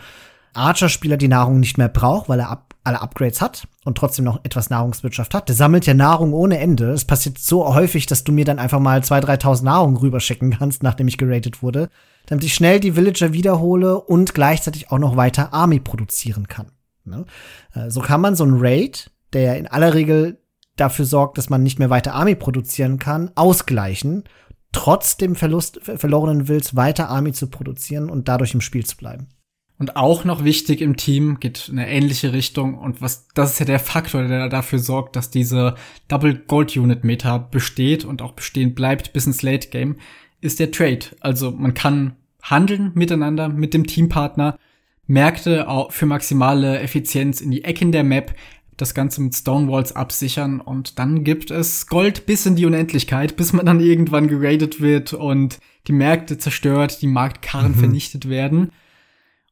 [0.53, 4.43] Archer-Spieler die Nahrung nicht mehr braucht, weil er ab alle Upgrades hat und trotzdem noch
[4.43, 5.49] etwas Nahrungswirtschaft hat.
[5.49, 6.91] Der sammelt ja Nahrung ohne Ende.
[6.91, 10.81] Es passiert so häufig, dass du mir dann einfach mal 2.000, 3.000 Nahrung rüberschicken kannst,
[10.81, 11.89] nachdem ich geratet wurde,
[12.29, 16.71] damit ich schnell die Villager wiederhole und gleichzeitig auch noch weiter Army produzieren kann.
[17.03, 17.25] Ne?
[17.73, 20.39] Äh, so kann man so ein Raid, der in aller Regel
[20.75, 24.23] dafür sorgt, dass man nicht mehr weiter Army produzieren kann, ausgleichen,
[24.71, 29.29] trotz dem Verlust verlorenen Wills weiter Army zu produzieren und dadurch im Spiel zu bleiben.
[29.79, 33.59] Und auch noch wichtig im Team geht in eine ähnliche Richtung und was das ist
[33.59, 35.75] ja der Faktor, der dafür sorgt, dass diese
[36.09, 39.95] Double Gold Unit Meta besteht und auch bestehen bleibt bis ins Late Game,
[40.41, 40.99] ist der Trade.
[41.21, 44.57] Also man kann handeln miteinander mit dem Teampartner,
[45.07, 48.35] Märkte für maximale Effizienz in die Ecken der Map,
[48.77, 53.51] das Ganze mit Stonewalls absichern und dann gibt es Gold bis in die Unendlichkeit, bis
[53.51, 57.79] man dann irgendwann geradet wird und die Märkte zerstört, die Marktkarren mhm.
[57.79, 58.71] vernichtet werden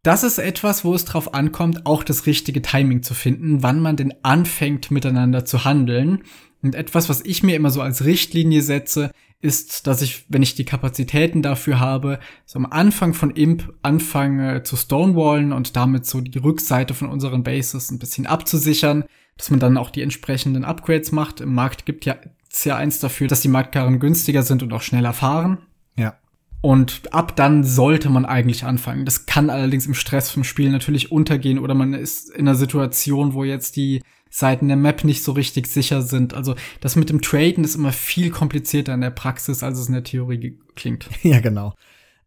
[0.07, 3.97] das ist etwas, wo es drauf ankommt, auch das richtige Timing zu finden, wann man
[3.97, 6.23] denn anfängt miteinander zu handeln.
[6.63, 10.55] Und etwas, was ich mir immer so als Richtlinie setze, ist, dass ich, wenn ich
[10.55, 16.21] die Kapazitäten dafür habe, so am Anfang von Imp anfange zu stonewallen und damit so
[16.21, 19.03] die Rückseite von unseren Bases ein bisschen abzusichern,
[19.37, 21.39] dass man dann auch die entsprechenden Upgrades macht.
[21.39, 22.15] Im Markt gibt ja,
[22.63, 25.59] ja eins dafür, dass die Marktkarren günstiger sind und auch schneller fahren.
[25.95, 26.17] Ja.
[26.61, 29.05] Und ab dann sollte man eigentlich anfangen.
[29.05, 33.35] Das kann allerdings im Stress vom Spiel natürlich untergehen oder man ist in einer Situation,
[33.35, 34.01] wo jetzt die
[34.37, 36.35] Seiten der Map nicht so richtig sicher sind.
[36.35, 39.95] Also das mit dem Traden ist immer viel komplizierter in der Praxis, als es in
[39.95, 41.09] der Theorie klingt.
[41.23, 41.73] Ja, genau.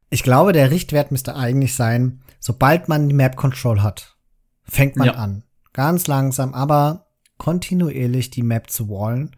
[0.08, 4.16] Ich glaube, der Richtwert müsste eigentlich sein, sobald man die Map Control hat,
[4.64, 5.14] fängt man ja.
[5.14, 5.44] an.
[5.72, 7.06] Ganz langsam, aber
[7.38, 9.36] kontinuierlich die Map zu wallen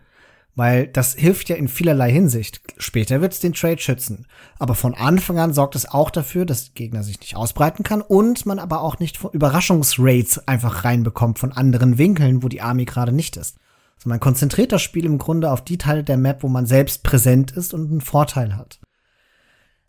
[0.55, 2.61] weil das hilft ja in vielerlei Hinsicht.
[2.77, 4.27] Später wird es den Trade schützen.
[4.59, 8.45] Aber von Anfang an sorgt es auch dafür, dass Gegner sich nicht ausbreiten kann und
[8.45, 13.37] man aber auch nicht Überraschungsraids einfach reinbekommt von anderen Winkeln, wo die Army gerade nicht
[13.37, 13.57] ist.
[13.97, 17.03] Also man konzentriert das Spiel im Grunde auf die Teile der Map, wo man selbst
[17.03, 18.81] präsent ist und einen Vorteil hat.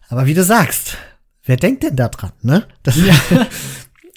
[0.08, 0.98] Aber wie du sagst,
[1.44, 2.68] wer denkt denn da dran, ne?
[2.84, 3.16] Das, ja.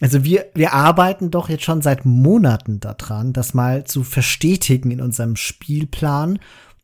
[0.00, 5.00] Also wir, wir arbeiten doch jetzt schon seit Monaten daran, das mal zu verstetigen in
[5.00, 6.38] unserem Spielplan.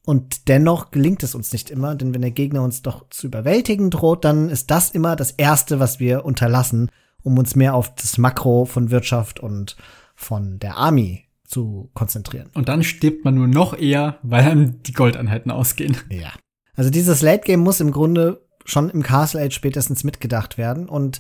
[0.05, 3.91] Und dennoch gelingt es uns nicht immer, denn wenn der Gegner uns doch zu überwältigen
[3.91, 6.91] droht, dann ist das immer das Erste, was wir unterlassen,
[7.23, 9.77] um uns mehr auf das Makro von Wirtschaft und
[10.15, 12.51] von der Army zu konzentrieren.
[12.55, 15.97] Und dann stirbt man nur noch eher, weil einem die Goldeinheiten ausgehen.
[16.11, 16.33] Ja.
[16.75, 20.89] Also dieses Late Game muss im Grunde schon im Castle Age spätestens mitgedacht werden.
[20.89, 21.19] Und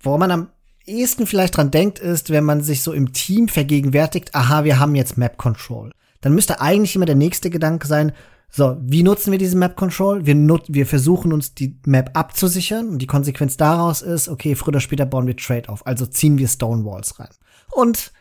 [0.00, 0.48] woran man am
[0.86, 4.94] ehesten vielleicht dran denkt, ist, wenn man sich so im Team vergegenwärtigt, aha, wir haben
[4.94, 5.92] jetzt Map Control.
[6.20, 8.12] Dann müsste eigentlich immer der nächste Gedanke sein,
[8.54, 10.26] so, wie nutzen wir diese Map Control?
[10.26, 14.68] Wir, nut wir versuchen uns die Map abzusichern und die Konsequenz daraus ist, okay, früher
[14.68, 17.30] oder später bauen wir Trade auf, also ziehen wir Stonewalls rein.
[17.70, 18.12] Und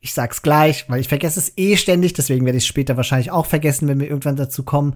[0.00, 3.32] ich sag's gleich, weil ich vergesse es eh ständig, deswegen werde ich es später wahrscheinlich
[3.32, 4.94] auch vergessen, wenn wir irgendwann dazu kommen.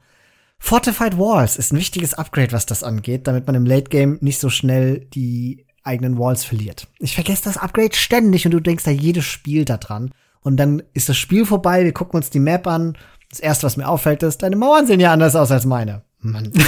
[0.61, 4.39] Fortified Walls ist ein wichtiges Upgrade, was das angeht, damit man im Late Game nicht
[4.39, 6.89] so schnell die eigenen Walls verliert.
[6.99, 10.11] Ich vergesse das Upgrade ständig und du denkst da jedes Spiel da dran.
[10.41, 12.97] Und dann ist das Spiel vorbei, wir gucken uns die Map an.
[13.31, 16.03] Das erste, was mir auffällt, ist, deine Mauern sehen ja anders aus als meine.
[16.21, 16.53] Mann.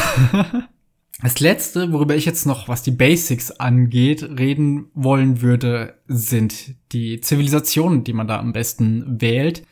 [1.22, 7.20] Das letzte, worüber ich jetzt noch, was die Basics angeht, reden wollen würde, sind die
[7.20, 9.62] Zivilisationen, die man da am besten wählt.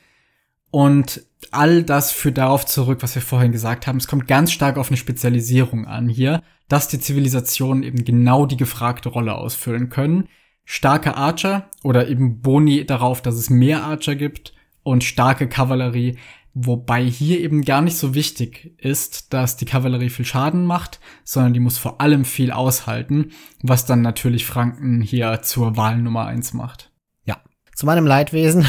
[0.71, 3.99] Und all das führt darauf zurück, was wir vorhin gesagt haben.
[3.99, 8.57] Es kommt ganz stark auf eine Spezialisierung an hier dass die Zivilisationen eben genau die
[8.57, 10.29] gefragte Rolle ausfüllen können.
[10.65, 16.17] Starke Archer oder eben Boni darauf, dass es mehr Archer gibt und starke Kavallerie,
[16.55, 21.53] wobei hier eben gar nicht so wichtig ist, dass die Kavallerie viel Schaden macht, sondern
[21.53, 26.55] die muss vor allem viel aushalten, was dann natürlich Franken hier zur Wahl Nummer eins
[26.55, 26.93] macht.
[27.25, 27.43] Ja,
[27.75, 28.67] zu meinem Leidwesen.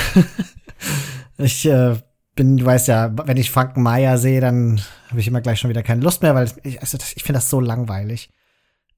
[1.38, 1.96] ich äh,
[2.36, 5.70] bin, du weißt ja, wenn ich Franken Meier sehe, dann habe ich immer gleich schon
[5.70, 8.30] wieder keine Lust mehr, weil ich, also ich finde das so langweilig.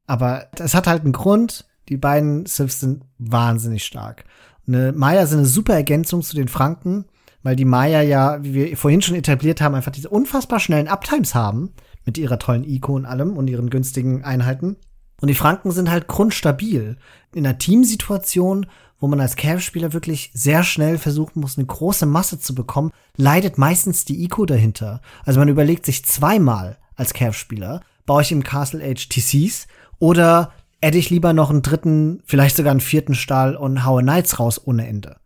[0.08, 1.66] Aber es hat halt einen Grund.
[1.90, 4.26] Die beiden Siths sind wahnsinnig stark.
[4.68, 7.06] Eine Maya sind eine super Ergänzung zu den Franken,
[7.44, 11.36] weil die Maya ja, wie wir vorhin schon etabliert haben, einfach diese unfassbar schnellen Uptimes
[11.36, 11.74] haben
[12.06, 14.78] mit ihrer tollen Ico und allem und ihren günstigen Einheiten.
[15.22, 16.98] Und die Franken sind halt grundstabil.
[17.34, 18.68] In einer Teamsituation,
[19.00, 23.58] wo man als Cav-Spieler wirklich sehr schnell versuchen muss, eine große Masse zu bekommen, leidet
[23.58, 25.02] meistens die Ico dahinter.
[25.26, 29.68] Also man überlegt sich zweimal als Cav-Spieler, baue ich im Castle Age TCs
[30.00, 34.40] oder hätte ich lieber noch einen dritten, vielleicht sogar einen vierten Stahl und haue Knights
[34.40, 35.18] raus ohne Ende.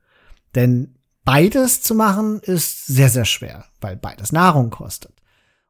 [0.55, 5.13] Denn beides zu machen ist sehr, sehr schwer, weil beides Nahrung kostet.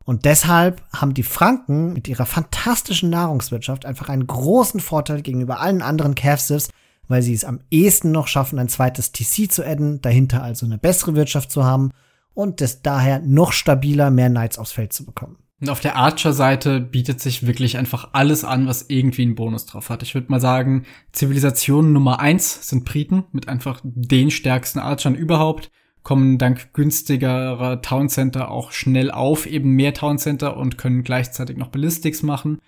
[0.03, 5.83] Und deshalb haben die Franken mit ihrer fantastischen Nahrungswirtschaft einfach einen großen Vorteil gegenüber allen
[5.83, 6.69] anderen Cavsivs,
[7.11, 10.79] weil sie es am ehesten noch schaffen, ein zweites TC zu adden, dahinter also eine
[10.79, 11.91] bessere Wirtschaft zu haben
[12.33, 15.37] und es daher noch stabiler mehr Knights aufs Feld zu bekommen.
[15.67, 20.01] Auf der Archer-Seite bietet sich wirklich einfach alles an, was irgendwie einen Bonus drauf hat.
[20.01, 25.69] Ich würde mal sagen, Zivilisation Nummer eins sind Briten mit einfach den stärksten Archern überhaupt,
[26.01, 31.57] kommen dank günstigerer Town Center auch schnell auf, eben mehr Town Center und können gleichzeitig
[31.57, 32.59] noch Ballistics machen.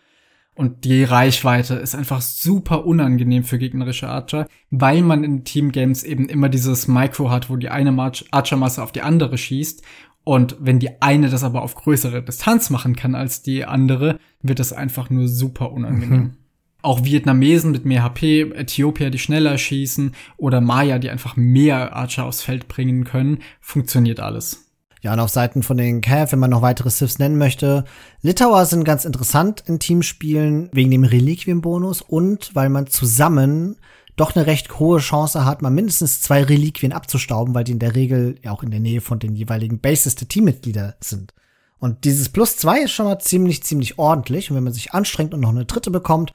[0.56, 6.04] Und die Reichweite ist einfach super unangenehm für gegnerische Archer, weil man in Team Games
[6.04, 9.82] eben immer dieses Micro hat, wo die eine Archermasse auf die andere schießt
[10.24, 14.60] und wenn die eine das aber auf größere Distanz machen kann als die andere, wird
[14.60, 16.20] das einfach nur super unangenehm.
[16.20, 16.34] Mhm.
[16.82, 22.26] Auch Vietnamesen mit mehr HP, Äthiopier, die schneller schießen oder Maya, die einfach mehr Archer
[22.26, 24.73] aufs Feld bringen können, funktioniert alles.
[25.04, 27.84] Ja, und auf Seiten von den Cav, wenn man noch weitere Siths nennen möchte,
[28.22, 33.76] Litauer sind ganz interessant in Teamspielen wegen dem Reliquienbonus und weil man zusammen
[34.16, 37.96] doch eine recht hohe Chance hat, mal mindestens zwei Reliquien abzustauben, weil die in der
[37.96, 41.34] Regel ja auch in der Nähe von den jeweiligen Bases der Teammitglieder sind.
[41.80, 44.50] Und dieses Plus zwei ist schon mal ziemlich, ziemlich ordentlich.
[44.50, 46.32] Und wenn man sich anstrengt und noch eine dritte bekommt,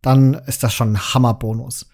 [0.00, 1.88] dann ist das schon ein Hammerbonus.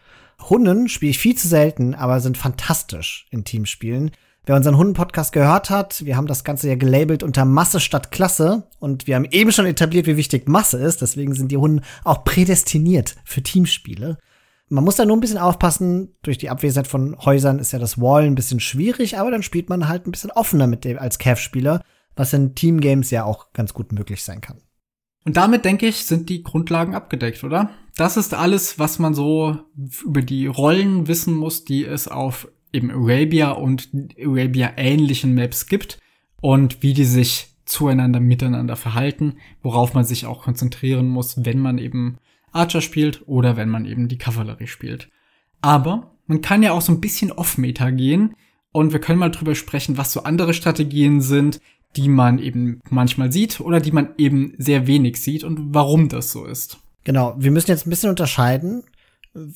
[0.51, 4.11] Hunden spiele ich viel zu selten, aber sind fantastisch in Teamspielen.
[4.49, 8.67] Wer unseren Hunden-Podcast gehört hat, wir haben das Ganze ja gelabelt unter Masse statt Klasse
[8.79, 11.03] und wir haben eben schon etabliert, wie wichtig Masse ist.
[11.03, 14.17] Deswegen sind die Hunde auch prädestiniert für Teamspiele.
[14.71, 16.17] Man muss da nur ein bisschen aufpassen.
[16.23, 19.69] Durch die Abwesenheit von Häusern ist ja das Wall ein bisschen schwierig, aber dann spielt
[19.69, 21.83] man halt ein bisschen offener mit dem als Cav-Spieler,
[22.17, 24.63] was in Teamgames ja auch ganz gut möglich sein kann.
[25.27, 27.69] Und damit, denke ich, sind die Grundlagen abgedeckt, oder?
[27.97, 29.59] Das ist alles, was man so
[30.07, 33.89] über die Rollen wissen muss, die es auf eben Arabia und
[34.19, 35.99] Arabia ähnlichen Maps gibt
[36.41, 41.79] und wie die sich zueinander, miteinander verhalten, worauf man sich auch konzentrieren muss, wenn man
[41.79, 42.19] eben
[42.53, 45.11] Archer spielt oder wenn man eben die Kavallerie spielt.
[45.61, 48.35] Aber man kann ja auch so ein bisschen off-Meta gehen
[48.73, 51.61] und wir können mal drüber sprechen, was so andere Strategien sind,
[51.97, 56.33] die man eben manchmal sieht oder die man eben sehr wenig sieht und warum das
[56.33, 56.79] so ist.
[57.05, 58.85] Genau, wir müssen jetzt ein bisschen unterscheiden,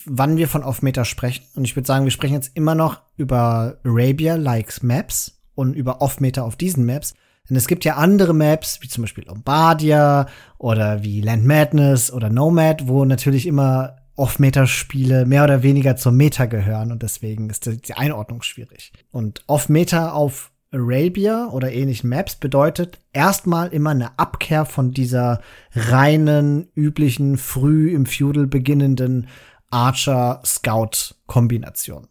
[0.06, 1.44] wann wir von Off-Meta sprechen.
[1.54, 6.42] Und ich würde sagen, wir sprechen jetzt immer noch über Arabia-Likes Maps und über Off-Meta
[6.42, 7.14] auf diesen Maps.
[7.48, 10.26] Denn es gibt ja andere Maps, wie zum Beispiel Lombardia
[10.58, 16.46] oder wie Land Madness oder Nomad, wo natürlich immer Off-Meta-Spiele mehr oder weniger zur Meta
[16.46, 18.92] gehören und deswegen ist die Einordnung schwierig.
[19.10, 25.40] Und Off-Meta auf Arabia oder ähnlichen Maps bedeutet erstmal immer eine Abkehr von dieser
[25.74, 29.28] reinen, üblichen, früh im Feudal beginnenden
[29.72, 32.06] Archer-Scout-Kombination.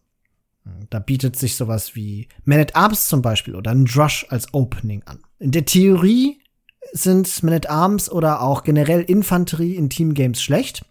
[0.89, 5.03] Da bietet sich sowas wie Man at Arms zum Beispiel oder ein Drush als Opening
[5.05, 5.19] an.
[5.39, 6.41] In der Theorie
[6.91, 10.85] sind Man at Arms oder auch generell Infanterie in Teamgames schlecht,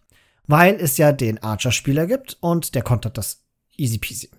[0.46, 3.44] weil es ja den Archer-Spieler gibt und der kontert das
[3.76, 4.30] easy peasy.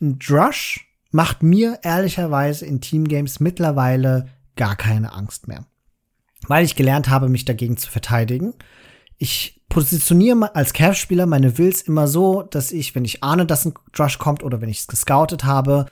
[0.00, 5.66] Ein Drush macht mir ehrlicherweise in Teamgames mittlerweile gar keine Angst mehr.
[6.46, 8.54] Weil ich gelernt habe, mich dagegen zu verteidigen.
[9.18, 13.72] Ich positioniere als Cav-Spieler meine Wills immer so, dass ich, wenn ich ahne, dass ein
[13.92, 15.86] Drush kommt oder wenn ich es gescoutet habe,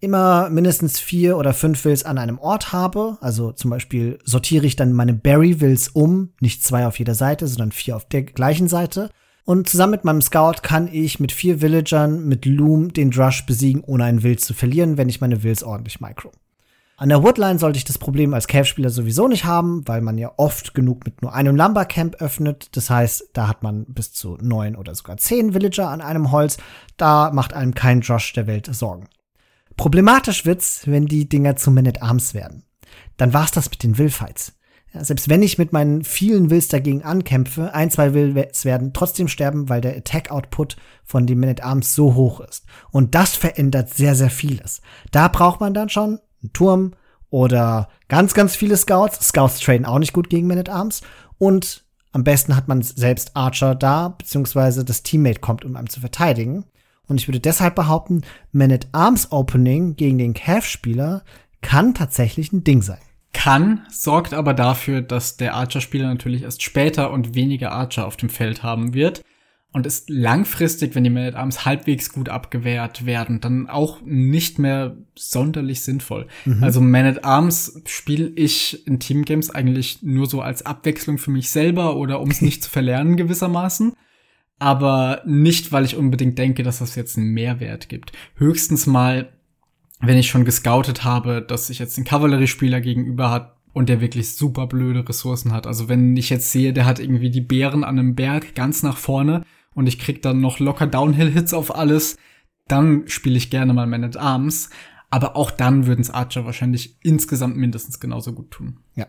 [0.00, 3.18] immer mindestens vier oder fünf Wills an einem Ort habe.
[3.20, 7.72] Also zum Beispiel sortiere ich dann meine Berry-Wills um, nicht zwei auf jeder Seite, sondern
[7.72, 9.10] vier auf der gleichen Seite.
[9.44, 13.82] Und zusammen mit meinem Scout kann ich mit vier Villagern mit Loom den Drush besiegen,
[13.84, 16.32] ohne einen Wild zu verlieren, wenn ich meine Wills ordentlich micro.
[16.98, 20.32] An der Woodline sollte ich das Problem als Cave-Spieler sowieso nicht haben, weil man ja
[20.38, 22.74] oft genug mit nur einem Lumbercamp öffnet.
[22.74, 26.56] Das heißt, da hat man bis zu neun oder sogar zehn Villager an einem Holz.
[26.96, 29.08] Da macht einem kein Josh der Welt Sorgen.
[29.76, 32.64] Problematisch wird's, wenn die Dinger zu Man at Arms werden.
[33.18, 34.54] Dann war's das mit den Willfights.
[34.94, 39.28] Ja, selbst wenn ich mit meinen vielen Wills dagegen ankämpfe, ein, zwei Wills werden trotzdem
[39.28, 42.64] sterben, weil der Attack-Output von den Man at Arms so hoch ist.
[42.90, 44.80] Und das verändert sehr, sehr vieles.
[45.10, 46.92] Da braucht man dann schon einen Turm
[47.30, 49.26] oder ganz, ganz viele Scouts.
[49.28, 51.02] Scouts traden auch nicht gut gegen Man at Arms.
[51.38, 56.00] Und am besten hat man selbst Archer da, beziehungsweise das Teammate kommt, um einem zu
[56.00, 56.64] verteidigen.
[57.08, 58.22] Und ich würde deshalb behaupten,
[58.52, 61.22] Man at Arms Opening gegen den Cav-Spieler
[61.60, 62.98] kann tatsächlich ein Ding sein.
[63.32, 68.30] Kann, sorgt aber dafür, dass der Archer-Spieler natürlich erst später und weniger Archer auf dem
[68.30, 69.22] Feld haben wird
[69.72, 74.58] und ist langfristig, wenn die Man at Arms halbwegs gut abgewehrt werden, dann auch nicht
[74.58, 76.28] mehr sonderlich sinnvoll.
[76.46, 76.64] Mhm.
[76.64, 81.50] Also Man at Arms spiele ich in Teamgames eigentlich nur so als Abwechslung für mich
[81.50, 83.92] selber oder um es nicht zu verlernen gewissermaßen.
[84.58, 88.12] Aber nicht, weil ich unbedingt denke, dass das jetzt einen Mehrwert gibt.
[88.36, 89.30] Höchstens mal,
[90.00, 94.34] wenn ich schon gescoutet habe, dass ich jetzt einen Kavalleriespieler gegenüber hat und der wirklich
[94.34, 95.66] super blöde Ressourcen hat.
[95.66, 98.96] Also wenn ich jetzt sehe, der hat irgendwie die Bären an einem Berg ganz nach
[98.96, 99.44] vorne
[99.76, 102.16] und ich krieg dann noch locker Downhill-Hits auf alles,
[102.66, 104.70] dann spiele ich gerne mal Man at Arms.
[105.10, 108.80] Aber auch dann würden's Archer wahrscheinlich insgesamt mindestens genauso gut tun.
[108.96, 109.06] Ja.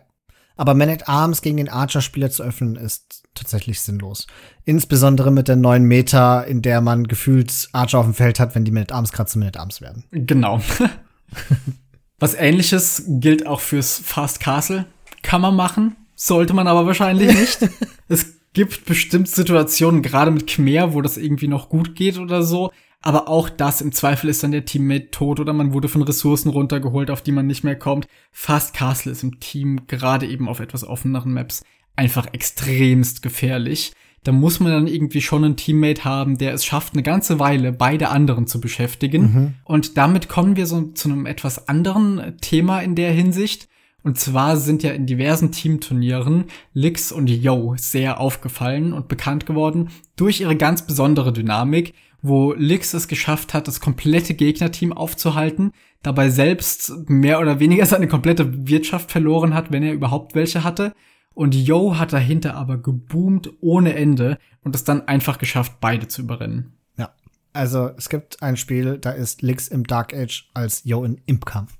[0.56, 4.26] Aber Man at Arms gegen den Archer-Spieler zu öffnen, ist tatsächlich sinnlos.
[4.64, 8.64] Insbesondere mit der neuen Meta, in der man gefühlt Archer auf dem Feld hat, wenn
[8.64, 10.04] die Man at Arms gerade zu Man at Arms werden.
[10.10, 10.60] Genau.
[12.18, 14.84] Was ähnliches gilt auch fürs Fast Castle.
[15.22, 17.70] Kann man machen, sollte man aber wahrscheinlich nicht.
[18.08, 22.70] es gibt bestimmt Situationen, gerade mit Khmer, wo das irgendwie noch gut geht oder so.
[23.00, 26.48] Aber auch das, im Zweifel ist dann der Teammate tot oder man wurde von Ressourcen
[26.48, 28.08] runtergeholt, auf die man nicht mehr kommt.
[28.32, 31.62] Fast Castle ist im Team, gerade eben auf etwas offeneren Maps,
[31.94, 33.92] einfach extremst gefährlich.
[34.24, 37.72] Da muss man dann irgendwie schon einen Teammate haben, der es schafft, eine ganze Weile
[37.72, 39.22] beide anderen zu beschäftigen.
[39.22, 39.54] Mhm.
[39.64, 43.67] Und damit kommen wir so zu einem etwas anderen Thema in der Hinsicht.
[44.04, 49.90] Und zwar sind ja in diversen Teamturnieren Lix und Yo sehr aufgefallen und bekannt geworden
[50.16, 55.72] durch ihre ganz besondere Dynamik, wo Lix es geschafft hat, das komplette Gegnerteam aufzuhalten,
[56.02, 60.92] dabei selbst mehr oder weniger seine komplette Wirtschaft verloren hat, wenn er überhaupt welche hatte.
[61.34, 66.22] Und Yo hat dahinter aber geboomt ohne Ende und es dann einfach geschafft, beide zu
[66.22, 66.72] überrennen.
[66.96, 67.10] Ja.
[67.52, 71.77] Also es gibt ein Spiel, da ist Lix im Dark Age als Yo in Impkampf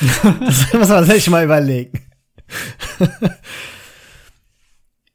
[0.40, 2.00] das muss man sich mal überlegen.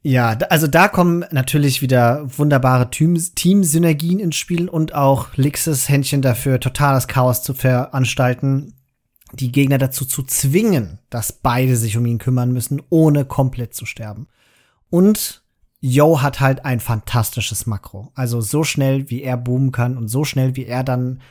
[0.01, 6.59] ja, also da kommen natürlich wieder wunderbare Team-Synergien ins Spiel und auch Lixes Händchen dafür,
[6.59, 8.73] totales Chaos zu veranstalten,
[9.33, 13.85] die Gegner dazu zu zwingen, dass beide sich um ihn kümmern müssen, ohne komplett zu
[13.85, 14.27] sterben.
[14.89, 15.41] Und
[15.83, 18.11] Yo hat halt ein fantastisches Makro.
[18.13, 21.21] Also so schnell, wie er boomen kann und so schnell, wie er dann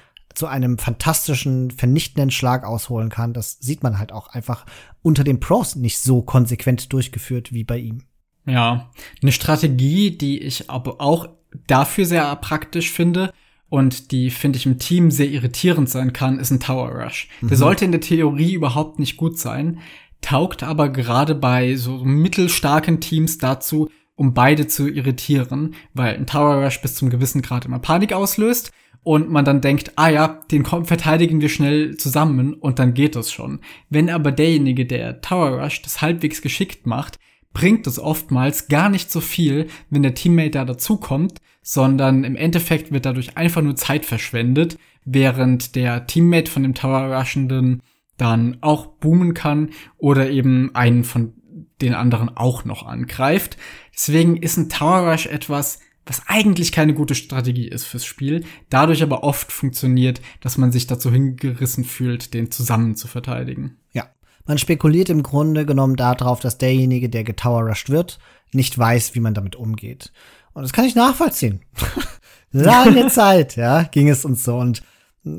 [0.41, 3.35] zu einem fantastischen, vernichtenden Schlag ausholen kann.
[3.35, 4.65] Das sieht man halt auch einfach
[5.03, 8.05] unter den Pros nicht so konsequent durchgeführt wie bei ihm.
[8.47, 11.29] Ja, eine Strategie, die ich aber auch
[11.67, 13.35] dafür sehr praktisch finde
[13.69, 17.29] und die, finde ich, im Team sehr irritierend sein kann, ist ein Tower Rush.
[17.43, 17.49] Mhm.
[17.49, 19.81] Der sollte in der Theorie überhaupt nicht gut sein,
[20.23, 26.65] taugt aber gerade bei so mittelstarken Teams dazu, um beide zu irritieren, weil ein Tower
[26.65, 28.73] Rush bis zum gewissen Grad immer Panik auslöst
[29.03, 33.33] und man dann denkt, ah ja, den verteidigen wir schnell zusammen und dann geht das
[33.33, 33.61] schon.
[33.89, 37.19] Wenn aber derjenige, der Tower Rush das halbwegs geschickt macht,
[37.53, 42.93] bringt es oftmals gar nicht so viel, wenn der Teammate da dazukommt, sondern im Endeffekt
[42.93, 47.83] wird dadurch einfach nur Zeit verschwendet, während der Teammate von dem Tower Rushenden
[48.17, 51.33] dann auch boomen kann oder eben einen von
[51.81, 53.57] den anderen auch noch angreift.
[53.95, 55.81] Deswegen ist ein Tower Rush etwas,
[56.11, 60.89] was eigentlich keine gute Strategie ist fürs Spiel, dadurch aber oft funktioniert, dass man sich
[60.89, 63.77] dazu hingerissen fühlt, den zusammen zu verteidigen.
[63.93, 64.09] Ja.
[64.45, 68.19] Man spekuliert im Grunde genommen darauf, dass derjenige, der getowerrushed wird,
[68.51, 70.11] nicht weiß, wie man damit umgeht.
[70.53, 71.61] Und das kann ich nachvollziehen.
[72.51, 74.57] Lange Zeit, ja, ging es uns so.
[74.57, 74.83] Und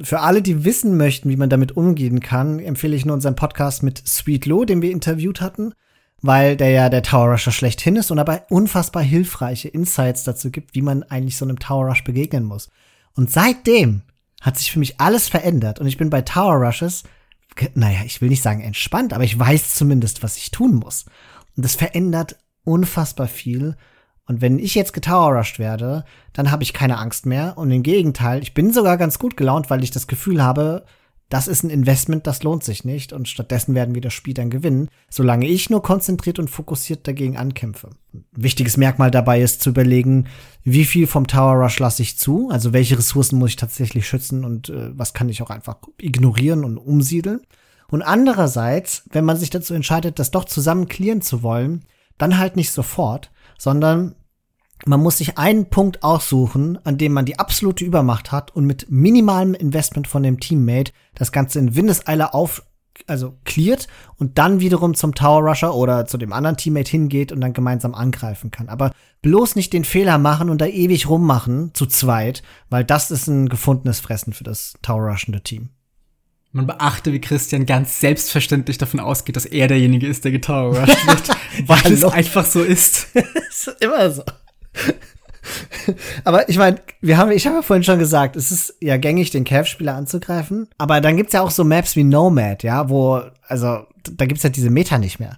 [0.04, 3.84] für alle, die wissen möchten, wie man damit umgehen kann, empfehle ich nur unseren Podcast
[3.84, 5.74] mit Sweet Low, den wir interviewt hatten
[6.22, 10.76] weil der ja der Tower Rusher schlechthin ist und dabei unfassbar hilfreiche Insights dazu gibt,
[10.76, 12.70] wie man eigentlich so einem Tower Rush begegnen muss.
[13.16, 14.04] Und seitdem
[14.42, 17.04] hat sich für mich alles verändert und ich bin bei Tower Rushes,
[17.74, 21.06] naja, ich will nicht sagen entspannt, aber ich weiß zumindest, was ich tun muss.
[21.56, 23.76] Und das verändert unfassbar viel.
[24.28, 27.58] Und wenn ich jetzt getower-rushed werde, dann habe ich keine Angst mehr.
[27.58, 30.86] Und im Gegenteil, ich bin sogar ganz gut gelaunt, weil ich das Gefühl habe,
[31.32, 34.50] das ist ein Investment, das lohnt sich nicht und stattdessen werden wir das Spiel dann
[34.50, 37.92] gewinnen, solange ich nur konzentriert und fokussiert dagegen ankämpfe.
[38.34, 40.26] Wichtiges Merkmal dabei ist zu überlegen,
[40.66, 44.44] wie viel vom Tower Rush lasse ich zu, also welche Ressourcen muss ich tatsächlich schützen
[44.44, 47.40] und äh, was kann ich auch einfach ignorieren und umsiedeln.
[47.88, 51.86] Und andererseits, wenn man sich dazu entscheidet, das doch zusammen clearen zu wollen,
[52.18, 54.16] dann halt nicht sofort, sondern
[54.86, 58.90] man muss sich einen Punkt aussuchen, an dem man die absolute Übermacht hat und mit
[58.90, 62.64] minimalem Investment von dem Teammate das Ganze in Windeseile auf
[63.08, 67.42] also cleart und dann wiederum zum Tower Rusher oder zu dem anderen Teammate hingeht und
[67.42, 68.70] dann gemeinsam angreifen kann.
[68.70, 73.28] Aber bloß nicht den Fehler machen und da ewig rummachen zu zweit, weil das ist
[73.28, 75.70] ein gefundenes Fressen für das Tower Rushende Team.
[76.54, 81.30] Man beachte, wie Christian ganz selbstverständlich davon ausgeht, dass er derjenige ist, der rusht wird,
[81.68, 83.08] weil es einfach so ist.
[83.50, 84.24] ist immer so.
[86.24, 89.32] aber ich meine, wir haben, ich habe ja vorhin schon gesagt, es ist ja gängig,
[89.32, 90.68] den Cav-Spieler anzugreifen.
[90.78, 94.50] Aber dann gibt's ja auch so Maps wie Nomad, ja, wo, also, da gibt's ja
[94.50, 95.38] diese Meta nicht mehr.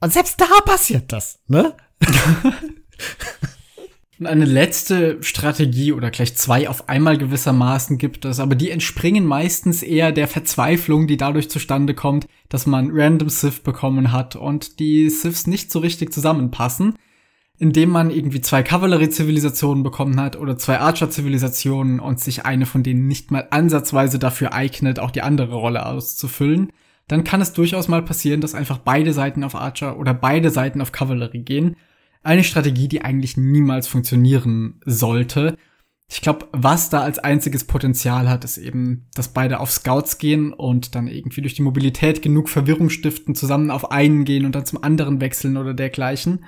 [0.00, 1.74] Und selbst da passiert das, ne?
[4.20, 9.26] Und eine letzte Strategie oder gleich zwei auf einmal gewissermaßen gibt es, aber die entspringen
[9.26, 14.78] meistens eher der Verzweiflung, die dadurch zustande kommt, dass man random Sith bekommen hat und
[14.78, 16.94] die Siths nicht so richtig zusammenpassen
[17.58, 23.06] indem man irgendwie zwei Kavallerie-Zivilisationen bekommen hat oder zwei Archer-Zivilisationen und sich eine von denen
[23.06, 26.72] nicht mal ansatzweise dafür eignet, auch die andere Rolle auszufüllen,
[27.06, 30.80] dann kann es durchaus mal passieren, dass einfach beide Seiten auf Archer oder beide Seiten
[30.80, 31.76] auf Kavallerie gehen.
[32.22, 35.56] Eine Strategie, die eigentlich niemals funktionieren sollte.
[36.10, 40.52] Ich glaube, was da als einziges Potenzial hat, ist eben, dass beide auf Scouts gehen
[40.52, 44.66] und dann irgendwie durch die Mobilität genug Verwirrung stiften, zusammen auf einen gehen und dann
[44.66, 46.44] zum anderen wechseln oder dergleichen.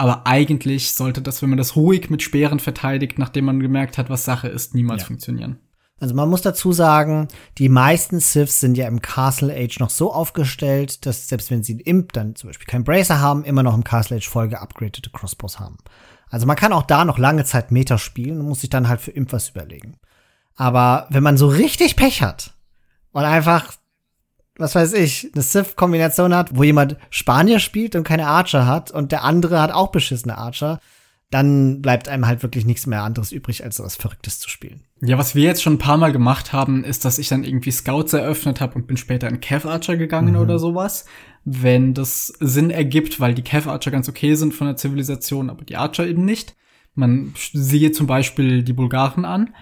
[0.00, 4.08] Aber eigentlich sollte das, wenn man das ruhig mit Speeren verteidigt, nachdem man gemerkt hat,
[4.08, 5.08] was Sache ist, niemals ja.
[5.08, 5.58] funktionieren.
[5.98, 7.28] Also man muss dazu sagen,
[7.58, 11.72] die meisten Siths sind ja im Castle Age noch so aufgestellt, dass selbst wenn sie
[11.72, 15.10] einen Imp dann zum Beispiel keinen Bracer haben, immer noch im Castle Age voll geupgradete
[15.10, 15.76] Crossbows haben.
[16.30, 19.02] Also man kann auch da noch lange Zeit Meta spielen und muss sich dann halt
[19.02, 19.98] für Imp was überlegen.
[20.56, 22.54] Aber wenn man so richtig Pech hat
[23.12, 23.74] und einfach
[24.56, 29.12] was weiß ich, eine Sith-Kombination hat, wo jemand Spanier spielt und keine Archer hat und
[29.12, 30.80] der andere hat auch beschissene Archer,
[31.30, 34.82] dann bleibt einem halt wirklich nichts mehr anderes übrig, als was Verrücktes zu spielen.
[35.00, 37.70] Ja, was wir jetzt schon ein paar Mal gemacht haben, ist, dass ich dann irgendwie
[37.70, 40.40] Scouts eröffnet habe und bin später in Cav Archer gegangen mhm.
[40.40, 41.06] oder sowas.
[41.44, 45.64] Wenn das Sinn ergibt, weil die Cav Archer ganz okay sind von der Zivilisation, aber
[45.64, 46.56] die Archer eben nicht.
[46.94, 49.54] Man siehe zum Beispiel die Bulgaren an.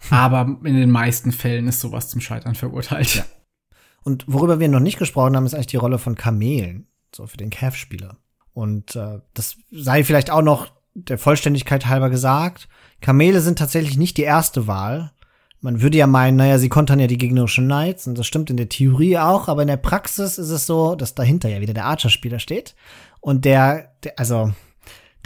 [0.10, 3.16] Aber in den meisten Fällen ist sowas zum Scheitern verurteilt.
[3.16, 3.24] Ja.
[4.04, 7.36] Und worüber wir noch nicht gesprochen haben, ist eigentlich die Rolle von Kamelen, so für
[7.36, 8.16] den Calf-Spieler.
[8.54, 12.68] Und äh, das sei vielleicht auch noch der Vollständigkeit halber gesagt.
[13.00, 15.12] Kamele sind tatsächlich nicht die erste Wahl.
[15.60, 18.56] Man würde ja meinen, naja, sie kontern ja die gegnerischen Knights und das stimmt in
[18.56, 21.86] der Theorie auch, aber in der Praxis ist es so, dass dahinter ja wieder der
[21.86, 22.76] Archer-Spieler steht
[23.20, 24.52] und der, der also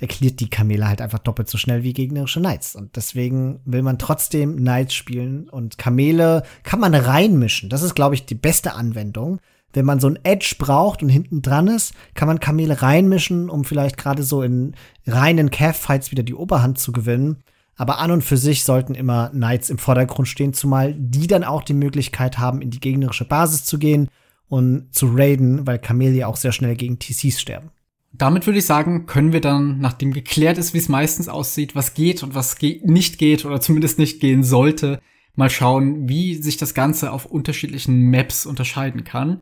[0.03, 2.75] der cleart die Kamele halt einfach doppelt so schnell wie gegnerische Knights.
[2.75, 7.69] Und deswegen will man trotzdem Knights spielen und Kamele kann man reinmischen.
[7.69, 9.39] Das ist, glaube ich, die beste Anwendung.
[9.73, 13.65] Wenn man so ein Edge braucht und hinten dran ist, kann man Kamele reinmischen, um
[13.65, 14.75] vielleicht gerade so in
[15.07, 17.37] reinen Calf-Fights wieder die Oberhand zu gewinnen.
[17.77, 21.63] Aber an und für sich sollten immer Knights im Vordergrund stehen, zumal die dann auch
[21.63, 24.09] die Möglichkeit haben, in die gegnerische Basis zu gehen
[24.49, 27.71] und zu raiden, weil Kamele ja auch sehr schnell gegen TCs sterben
[28.13, 31.95] damit würde ich sagen, können wir dann, nachdem geklärt ist, wie es meistens aussieht, was
[31.95, 35.01] geht und was ge nicht geht oder zumindest nicht gehen sollte,
[35.35, 39.41] mal schauen, wie sich das Ganze auf unterschiedlichen Maps unterscheiden kann.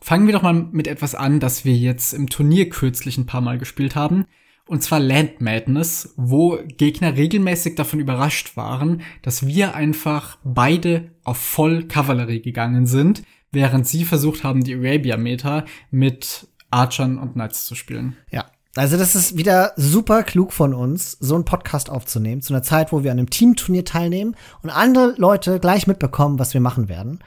[0.00, 3.40] Fangen wir doch mal mit etwas an, das wir jetzt im Turnier kürzlich ein paar
[3.40, 4.26] Mal gespielt haben.
[4.66, 11.36] Und zwar Land Madness, wo Gegner regelmäßig davon überrascht waren, dass wir einfach beide auf
[11.36, 17.74] voll Kavallerie gegangen sind, während sie versucht haben, die Arabia-Meta mit Archern und Knights zu
[17.74, 18.16] spielen.
[18.30, 18.46] Ja.
[18.74, 22.90] Also das ist wieder super klug von uns, so einen Podcast aufzunehmen, zu einer Zeit,
[22.90, 27.18] wo wir an einem Teamturnier teilnehmen und andere Leute gleich mitbekommen, was wir machen werden.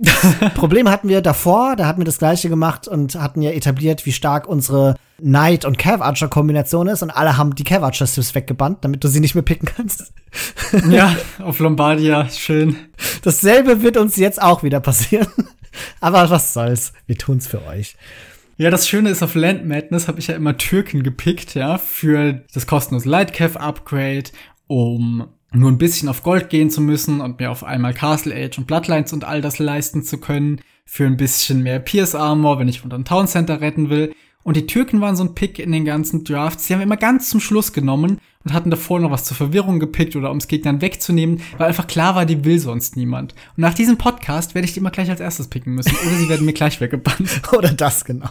[0.54, 4.12] Problem hatten wir davor, da hatten wir das gleiche gemacht und hatten ja etabliert, wie
[4.12, 9.20] stark unsere Knight- und Cav-Archer-Kombination ist und alle haben die Cav-Archer-Sips weggebannt, damit du sie
[9.20, 10.12] nicht mehr picken kannst.
[10.90, 12.76] ja, auf Lombardia, schön.
[13.22, 15.28] Dasselbe wird uns jetzt auch wieder passieren.
[16.00, 17.96] Aber was soll's, wir tun's für euch.
[18.60, 22.42] Ja, das Schöne ist, auf Land Madness habe ich ja immer Türken gepickt, ja, für
[22.52, 24.24] das kostenlose Lightcav Upgrade,
[24.66, 28.58] um nur ein bisschen auf Gold gehen zu müssen und mir auf einmal Castle Age
[28.58, 32.66] und Bloodlines und all das leisten zu können, für ein bisschen mehr Pierce Armor, wenn
[32.66, 34.12] ich von einem Town Center retten will.
[34.42, 36.66] Und die Türken waren so ein Pick in den ganzen Drafts.
[36.66, 40.16] Die haben immer ganz zum Schluss genommen und hatten davor noch was zur Verwirrung gepickt
[40.16, 43.34] oder um es Gegnern wegzunehmen, weil einfach klar war, die will sonst niemand.
[43.56, 46.28] Und nach diesem Podcast werde ich die immer gleich als erstes picken müssen oder sie
[46.28, 47.42] werden mir gleich weggebannt.
[47.56, 48.30] oder das genau.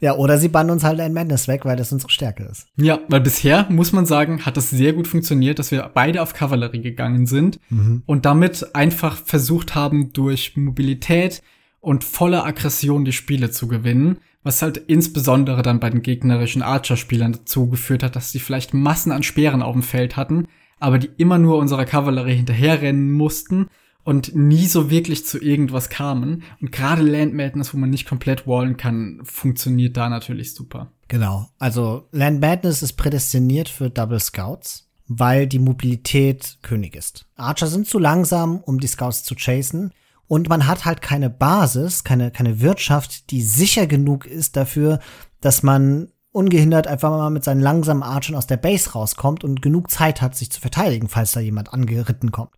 [0.00, 2.66] Ja, oder sie bannen uns halt ein Madness weg, weil das unsere Stärke ist.
[2.76, 6.32] Ja, weil bisher, muss man sagen, hat das sehr gut funktioniert, dass wir beide auf
[6.32, 8.02] Kavallerie gegangen sind mhm.
[8.06, 11.42] und damit einfach versucht haben, durch Mobilität
[11.80, 17.32] und volle Aggression die Spiele zu gewinnen, was halt insbesondere dann bei den gegnerischen Archer-Spielern
[17.32, 20.46] dazu geführt hat, dass sie vielleicht Massen an Speeren auf dem Feld hatten,
[20.78, 23.68] aber die immer nur unserer Kavallerie hinterherrennen mussten
[24.04, 26.42] und nie so wirklich zu irgendwas kamen.
[26.60, 30.90] Und gerade Land Madness, wo man nicht komplett wallen kann, funktioniert da natürlich super.
[31.08, 31.48] Genau.
[31.58, 37.26] Also Land Madness ist prädestiniert für Double Scouts, weil die Mobilität König ist.
[37.36, 39.92] Archer sind zu langsam, um die Scouts zu chasen.
[40.26, 45.00] Und man hat halt keine Basis, keine, keine Wirtschaft, die sicher genug ist dafür,
[45.40, 49.90] dass man ungehindert einfach mal mit seinen langsamen Archern aus der Base rauskommt und genug
[49.90, 52.52] Zeit hat, sich zu verteidigen, falls da jemand angeritten kommt.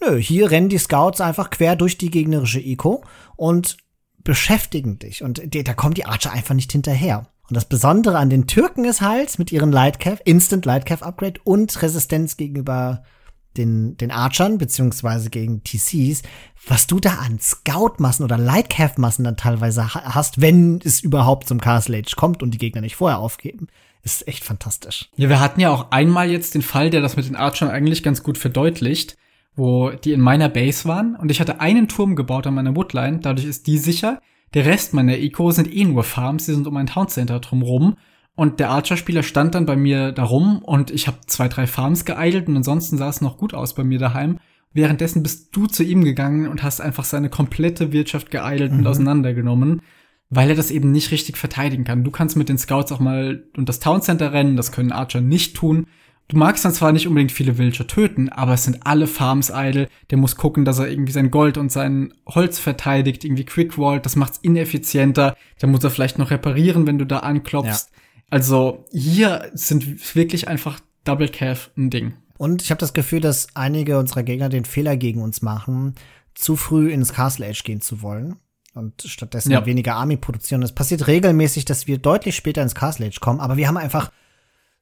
[0.00, 3.04] Nö, hier rennen die Scouts einfach quer durch die gegnerische Eco
[3.36, 3.76] und
[4.22, 5.22] beschäftigen dich.
[5.22, 7.28] Und da kommt die Archer einfach nicht hinterher.
[7.48, 11.82] Und das Besondere an den Türken ist halt mit ihren Lightcap, Instant Lightcap Upgrade und
[11.82, 13.02] Resistenz gegenüber
[13.56, 16.22] den, den Archern, beziehungsweise gegen TCs,
[16.66, 21.98] was du da an Scout-Massen oder Lightcap-Massen dann teilweise hast, wenn es überhaupt zum Castle
[21.98, 23.68] Age kommt und die Gegner nicht vorher aufgeben,
[24.02, 25.10] ist echt fantastisch.
[25.16, 28.02] Ja, wir hatten ja auch einmal jetzt den Fall, der das mit den Archern eigentlich
[28.02, 29.16] ganz gut verdeutlicht
[29.56, 33.20] wo die in meiner Base waren und ich hatte einen Turm gebaut an meiner Woodline,
[33.20, 34.20] dadurch ist die sicher.
[34.54, 37.96] Der Rest meiner Eco sind eh nur Farms, die sind um ein Town Center drumrum.
[38.36, 42.04] Und der Archer-Spieler stand dann bei mir da rum und ich habe zwei, drei Farms
[42.04, 44.38] geeidelt und ansonsten sah es noch gut aus bei mir daheim.
[44.72, 48.80] Währenddessen bist du zu ihm gegangen und hast einfach seine komplette Wirtschaft geeidelt mhm.
[48.80, 49.82] und auseinandergenommen,
[50.30, 52.02] weil er das eben nicht richtig verteidigen kann.
[52.02, 55.20] Du kannst mit den Scouts auch mal und das Town Center rennen, das können Archer
[55.20, 55.86] nicht tun.
[56.28, 59.88] Du magst dann zwar nicht unbedingt viele Villager töten, aber es sind alle Farms idle.
[60.10, 64.16] Der muss gucken, dass er irgendwie sein Gold und sein Holz verteidigt, irgendwie Quickwall, das
[64.16, 65.36] macht's ineffizienter.
[65.58, 67.90] Dann muss er vielleicht noch reparieren, wenn du da anklopfst.
[67.92, 68.00] Ja.
[68.30, 72.14] Also hier sind wirklich einfach Double Calf ein Ding.
[72.38, 75.94] Und ich habe das Gefühl, dass einige unserer Gegner den Fehler gegen uns machen,
[76.34, 78.36] zu früh ins Castle Age gehen zu wollen
[78.74, 79.66] und stattdessen ja.
[79.66, 80.62] weniger Army produzieren.
[80.62, 84.10] Es passiert regelmäßig, dass wir deutlich später ins Castle Age kommen, aber wir haben einfach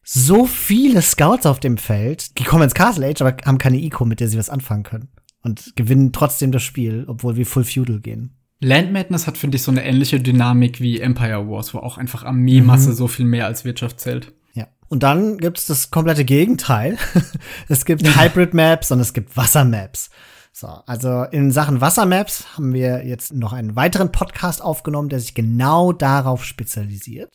[0.03, 4.05] so viele Scouts auf dem Feld, die kommen ins Castle Age, aber haben keine Eco,
[4.05, 5.09] mit der sie was anfangen können.
[5.43, 8.37] Und gewinnen trotzdem das Spiel, obwohl wir Full Feudal gehen.
[8.61, 12.23] Land Madness hat, finde ich, so eine ähnliche Dynamik wie Empire Wars, wo auch einfach
[12.23, 12.95] Armeemasse mhm.
[12.95, 14.33] so viel mehr als Wirtschaft zählt.
[14.55, 14.69] Ja.
[14.89, 16.97] Und dann gibt's das komplette Gegenteil.
[17.69, 20.11] es gibt Hybrid Maps und es gibt Wassermaps.
[20.53, 25.35] So, also in Sachen Wassermaps haben wir jetzt noch einen weiteren Podcast aufgenommen, der sich
[25.35, 27.33] genau darauf spezialisiert.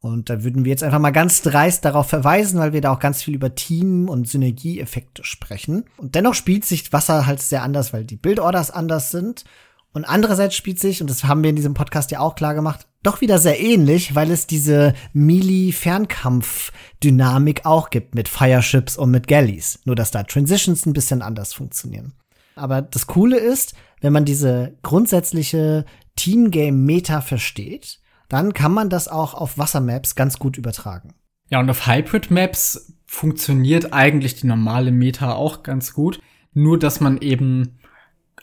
[0.00, 3.00] Und da würden wir jetzt einfach mal ganz dreist darauf verweisen, weil wir da auch
[3.00, 5.84] ganz viel über Team- und Synergieeffekte sprechen.
[5.98, 9.44] Und dennoch spielt sich Wasser halt sehr anders, weil die Bildorders anders sind.
[9.92, 12.86] Und andererseits spielt sich, und das haben wir in diesem Podcast ja auch klar gemacht,
[13.02, 19.80] doch wieder sehr ähnlich, weil es diese Melee-Fernkampf-Dynamik auch gibt mit Fireships und mit Galleys.
[19.84, 22.14] Nur dass da Transitions ein bisschen anders funktionieren.
[22.54, 25.84] Aber das Coole ist, wenn man diese grundsätzliche
[26.16, 28.00] Team-Game-Meta versteht,
[28.30, 31.12] dann kann man das auch auf Wassermaps ganz gut übertragen.
[31.50, 36.20] Ja, und auf Hybrid-Maps funktioniert eigentlich die normale Meta auch ganz gut.
[36.54, 37.80] Nur, dass man eben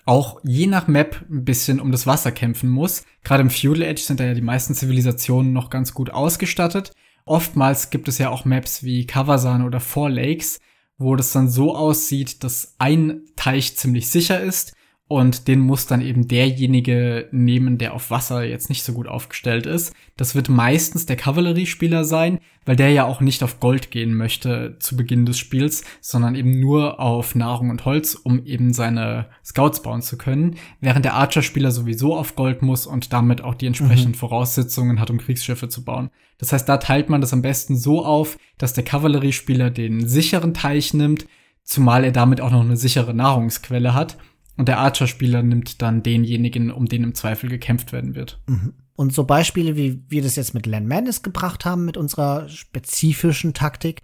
[0.06, 3.04] auch je nach Map ein bisschen um das Wasser kämpfen muss.
[3.24, 6.92] Gerade im Feudal Edge sind da ja die meisten Zivilisationen noch ganz gut ausgestattet.
[7.26, 10.60] Oftmals gibt es ja auch Maps wie Kawasan oder Four Lakes,
[10.98, 14.77] wo das dann so aussieht, dass ein Teich ziemlich sicher ist
[15.08, 19.66] und den muss dann eben derjenige nehmen, der auf Wasser jetzt nicht so gut aufgestellt
[19.66, 19.94] ist.
[20.18, 24.76] Das wird meistens der Kavalleriespieler sein, weil der ja auch nicht auf Gold gehen möchte
[24.80, 29.82] zu Beginn des Spiels, sondern eben nur auf Nahrung und Holz, um eben seine Scouts
[29.82, 34.12] bauen zu können, während der Archer-Spieler sowieso auf Gold muss und damit auch die entsprechenden
[34.12, 34.16] mhm.
[34.16, 36.10] Voraussetzungen hat, um Kriegsschiffe zu bauen.
[36.38, 40.54] Das heißt, da teilt man das am besten so auf, dass der Kavalleriespieler den sicheren
[40.54, 41.26] Teich nimmt,
[41.64, 44.18] zumal er damit auch noch eine sichere Nahrungsquelle hat
[44.58, 48.42] und der Archer-Spieler nimmt dann denjenigen, um den im Zweifel gekämpft werden wird.
[48.48, 48.74] Mhm.
[48.96, 53.54] Und so Beispiele, wie wir das jetzt mit Land Madness gebracht haben, mit unserer spezifischen
[53.54, 54.02] Taktik,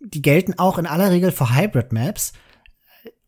[0.00, 2.34] die gelten auch in aller Regel für Hybrid-Maps.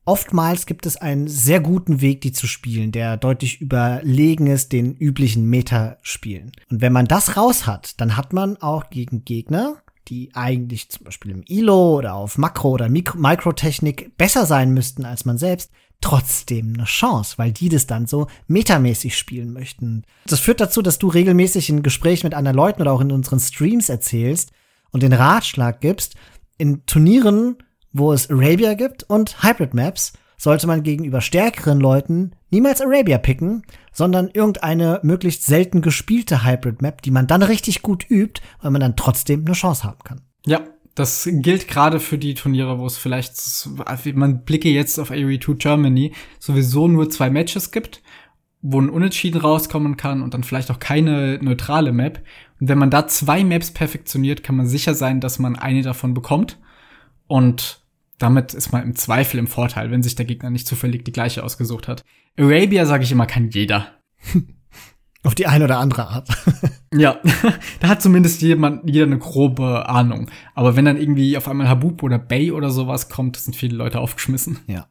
[0.04, 4.94] Oftmals gibt es einen sehr guten Weg, die zu spielen, der deutlich überlegen ist den
[4.94, 6.52] üblichen Meta-Spielen.
[6.70, 11.04] Und wenn man das raus hat, dann hat man auch gegen Gegner, die eigentlich zum
[11.04, 16.74] Beispiel im ILO oder auf Makro- oder Mikrotechnik besser sein müssten als man selbst, trotzdem
[16.74, 20.04] eine Chance, weil die das dann so metamäßig spielen möchten.
[20.26, 23.40] Das führt dazu, dass du regelmäßig in Gesprächen mit anderen Leuten oder auch in unseren
[23.40, 24.52] Streams erzählst
[24.90, 26.14] und den Ratschlag gibst,
[26.58, 27.56] in Turnieren,
[27.92, 33.62] wo es Arabia gibt und Hybrid Maps, sollte man gegenüber stärkeren Leuten niemals Arabia picken,
[33.92, 38.80] sondern irgendeine möglichst selten gespielte Hybrid Map, die man dann richtig gut übt, weil man
[38.80, 40.20] dann trotzdem eine Chance haben kann.
[40.44, 40.60] Ja,
[40.96, 43.36] das gilt gerade für die Turniere, wo es vielleicht,
[44.14, 48.02] man blicke jetzt auf AOE2 Germany, sowieso nur zwei Matches gibt,
[48.62, 52.22] wo ein Unentschieden rauskommen kann und dann vielleicht auch keine neutrale Map.
[52.58, 56.14] Und wenn man da zwei Maps perfektioniert, kann man sicher sein, dass man eine davon
[56.14, 56.58] bekommt.
[57.26, 57.86] Und
[58.18, 61.44] Damit ist man im Zweifel im Vorteil, wenn sich der Gegner nicht zufällig die gleiche
[61.44, 62.02] ausgesucht hat.
[62.38, 63.88] Arabia, sage ich immer, kann jeder.
[65.22, 66.28] Auf die eine oder andere Art.
[66.94, 67.20] Ja,
[67.80, 70.30] da hat zumindest jemand, jeder eine grobe Ahnung.
[70.54, 74.00] Aber wenn dann irgendwie auf einmal Habub oder Bay oder sowas kommt, sind viele Leute
[74.00, 74.58] aufgeschmissen.
[74.66, 74.86] Ja.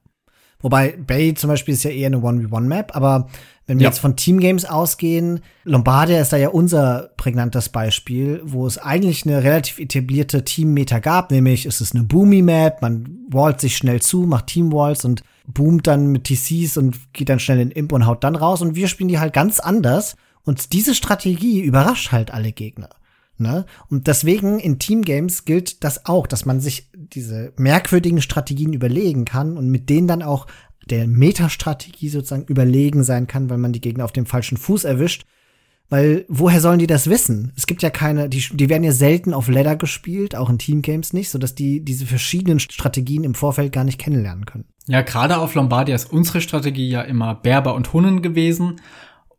[0.60, 3.28] Wobei Bay zum Beispiel ist ja eher eine 1v1-Map, aber
[3.68, 3.90] wenn wir ja.
[3.90, 9.44] jetzt von Teamgames ausgehen, Lombardia ist da ja unser prägnantes Beispiel, wo es eigentlich eine
[9.44, 14.48] relativ etablierte Team-Meta gab, nämlich es ist eine Boomy-Map, man wallt sich schnell zu, macht
[14.48, 18.36] Team-Walls und boomt dann mit TCs und geht dann schnell in Imp und haut dann
[18.36, 20.16] raus und wir spielen die halt ganz anders
[20.46, 22.90] und diese Strategie überrascht halt alle Gegner.
[23.38, 23.66] Ne?
[23.90, 29.58] Und deswegen in Teamgames gilt das auch, dass man sich diese merkwürdigen Strategien überlegen kann
[29.58, 30.48] und mit denen dann auch
[30.86, 35.26] der Metastrategie sozusagen überlegen sein kann, weil man die Gegner auf dem falschen Fuß erwischt.
[35.90, 37.52] Weil woher sollen die das wissen?
[37.56, 41.14] Es gibt ja keine, die, die werden ja selten auf Ladder gespielt, auch in Teamgames
[41.14, 44.66] nicht, sodass die diese verschiedenen Strategien im Vorfeld gar nicht kennenlernen können.
[44.88, 48.78] Ja, gerade auf Lombardia ist unsere Strategie ja immer Berber und Hunnen gewesen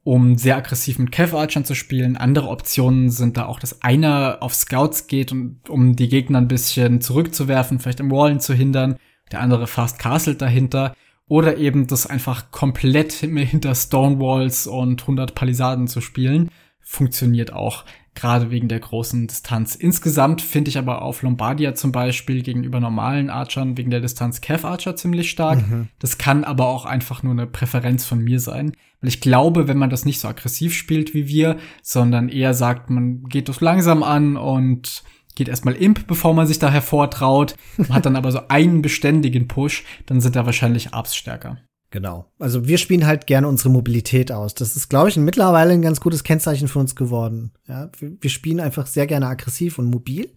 [0.06, 2.16] um sehr aggressiv mit Kev Archern zu spielen.
[2.16, 6.46] Andere Optionen sind da auch, dass einer auf Scouts geht und um die Gegner ein
[6.46, 8.98] bisschen zurückzuwerfen, vielleicht im Wallen zu hindern,
[9.32, 10.94] der andere fast castelt dahinter.
[11.26, 16.52] Oder eben das einfach komplett hinter Stonewalls und 100 Palisaden zu spielen.
[16.80, 17.84] Funktioniert auch
[18.16, 19.74] gerade wegen der großen Distanz.
[19.74, 24.66] Insgesamt finde ich aber auf Lombardia zum Beispiel gegenüber normalen Archern wegen der Distanz Kev
[24.66, 25.68] Archer ziemlich stark.
[25.68, 25.88] Mhm.
[25.98, 28.72] Das kann aber auch einfach nur eine Präferenz von mir sein.
[29.00, 32.90] Weil ich glaube, wenn man das nicht so aggressiv spielt wie wir, sondern eher sagt,
[32.90, 35.04] man geht das langsam an und
[35.36, 37.54] geht erstmal Imp, bevor man sich da hervortraut,
[37.90, 41.58] hat dann aber so einen beständigen Push, dann sind da wahrscheinlich Arbs stärker.
[41.96, 42.30] Genau.
[42.38, 44.52] Also wir spielen halt gerne unsere Mobilität aus.
[44.52, 47.52] Das ist, glaube ich, mittlerweile ein ganz gutes Kennzeichen für uns geworden.
[47.66, 50.30] Ja, wir, wir spielen einfach sehr gerne aggressiv und mobil.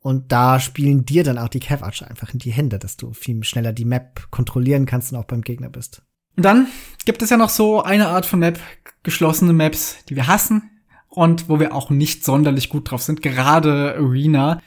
[0.00, 3.44] Und da spielen dir dann auch die Cav einfach in die Hände, dass du viel
[3.44, 6.02] schneller die Map kontrollieren kannst und auch beim Gegner bist.
[6.36, 6.66] Und dann
[7.04, 8.58] gibt es ja noch so eine Art von Map,
[9.04, 10.68] geschlossene Maps, die wir hassen
[11.06, 13.22] und wo wir auch nicht sonderlich gut drauf sind.
[13.22, 14.60] Gerade Arena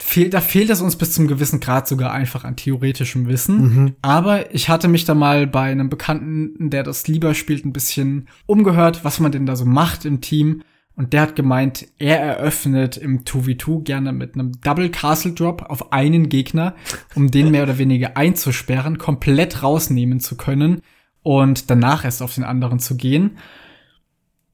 [0.00, 3.60] fehl, da fehlt es uns bis zum gewissen Grad sogar einfach an theoretischem Wissen.
[3.60, 3.94] Mhm.
[4.02, 8.28] Aber ich hatte mich da mal bei einem Bekannten, der das lieber spielt, ein bisschen
[8.46, 10.62] umgehört, was man denn da so macht im Team.
[10.94, 15.92] Und der hat gemeint, er eröffnet im 2v2 gerne mit einem Double Castle Drop auf
[15.92, 16.74] einen Gegner,
[17.14, 20.82] um den mehr oder weniger einzusperren, komplett rausnehmen zu können
[21.22, 23.38] und danach erst auf den anderen zu gehen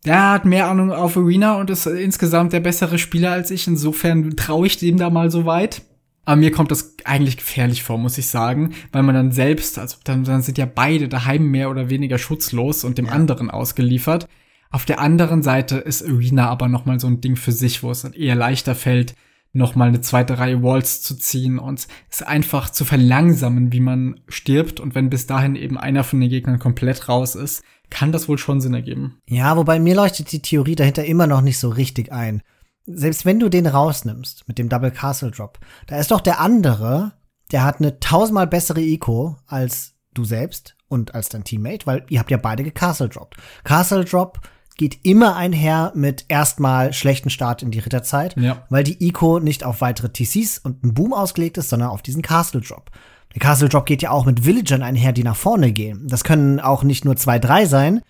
[0.04, 3.66] der hat mehr Ahnung auf Arena und ist insgesamt der bessere Spieler als ich.
[3.66, 5.82] Insofern traue ich dem da mal so weit.
[6.26, 9.98] Aber mir kommt das eigentlich gefährlich vor, muss ich sagen, weil man dann selbst, also
[10.04, 13.12] dann, dann sind ja beide daheim mehr oder weniger schutzlos und dem ja.
[13.12, 14.26] anderen ausgeliefert.
[14.70, 17.90] Auf der anderen Seite ist Arena aber noch mal so ein Ding für sich, wo
[17.90, 19.14] es dann eher leichter fällt,
[19.52, 24.20] noch mal eine zweite Reihe Walls zu ziehen und es einfach zu verlangsamen, wie man
[24.28, 24.80] stirbt.
[24.80, 27.62] Und wenn bis dahin eben einer von den Gegnern komplett raus ist,
[27.94, 29.20] kann das wohl schon Sinn ergeben.
[29.28, 32.42] Ja, wobei mir leuchtet die Theorie dahinter immer noch nicht so richtig ein.
[32.86, 37.12] Selbst wenn du den rausnimmst mit dem Double Castle Drop, da ist doch der andere,
[37.52, 42.18] der hat eine tausendmal bessere Eco als du selbst und als dein Teammate, weil ihr
[42.18, 43.36] habt ja beide gecastle dropped.
[43.62, 44.40] Castle Drop
[44.76, 48.66] geht immer einher mit erstmal schlechten Start in die Ritterzeit, ja.
[48.70, 52.22] weil die Eco nicht auf weitere TCs und einen Boom ausgelegt ist, sondern auf diesen
[52.22, 52.90] Castle Drop.
[53.34, 56.06] Der Castle Drop geht ja auch mit Villagern einher, die nach vorne gehen.
[56.06, 58.00] Das können auch nicht nur zwei, drei sein,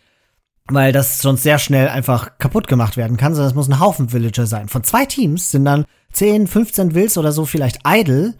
[0.67, 4.13] weil das sonst sehr schnell einfach kaputt gemacht werden kann, sondern es muss ein Haufen
[4.13, 4.69] Villager sein.
[4.69, 8.35] Von zwei Teams sind dann 10, 15 Wills oder so vielleicht idle,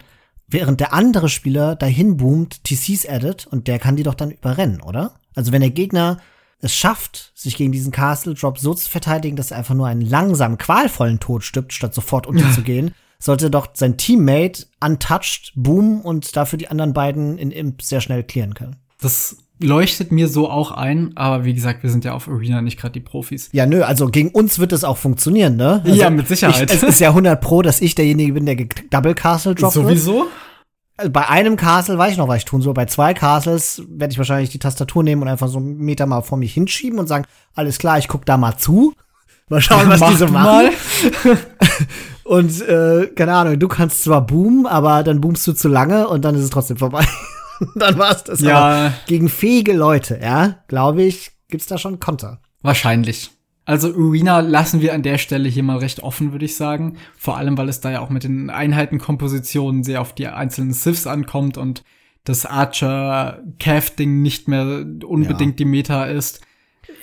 [0.47, 4.81] während der andere Spieler dahin boomt, TCs addet und der kann die doch dann überrennen,
[4.81, 5.19] oder?
[5.33, 6.19] Also wenn der Gegner
[6.59, 10.01] es schafft, sich gegen diesen Castle Drop so zu verteidigen, dass er einfach nur einen
[10.01, 12.93] langsamen, qualvollen Tod stirbt, statt sofort unterzugehen,
[13.25, 18.23] sollte doch sein Teammate untouched boomen und dafür die anderen beiden in Imp sehr schnell
[18.23, 18.77] klären können.
[19.01, 22.79] Das leuchtet mir so auch ein, aber wie gesagt, wir sind ja auf Arena nicht
[22.79, 23.49] gerade die Profis.
[23.51, 25.81] Ja, nö, also gegen uns wird es auch funktionieren, ne?
[25.83, 26.71] Also ja, mit Sicherheit.
[26.71, 28.57] Ich, es ist ja 100 pro, dass ich derjenige bin, der
[28.91, 29.73] Double Castle droppt.
[29.73, 30.27] Sowieso?
[30.97, 32.73] Also bei einem Castle weiß ich noch, was ich tun soll.
[32.73, 36.21] Bei zwei Castles werde ich wahrscheinlich die Tastatur nehmen und einfach so einen Meter mal
[36.21, 38.93] vor mich hinschieben und sagen, alles klar, ich guck da mal zu.
[39.47, 40.71] Mal schauen, was Mach die so machen.
[42.25, 46.25] Und äh, keine Ahnung, du kannst zwar boomen, aber dann boomst du zu lange und
[46.25, 47.05] dann ist es trotzdem vorbei.
[47.75, 48.41] dann war's das.
[48.41, 48.57] Ja.
[48.57, 52.41] Aber gegen fähige Leute, ja, glaube ich, gibt's da schon Konter.
[52.63, 53.29] Wahrscheinlich.
[53.65, 56.97] Also Arena lassen wir an der Stelle hier mal recht offen, würde ich sagen.
[57.15, 61.05] Vor allem, weil es da ja auch mit den Einheitenkompositionen sehr auf die einzelnen Siths
[61.05, 61.83] ankommt und
[62.23, 65.57] das Archer-Cav-Ding nicht mehr unbedingt ja.
[65.57, 66.41] die Meta ist.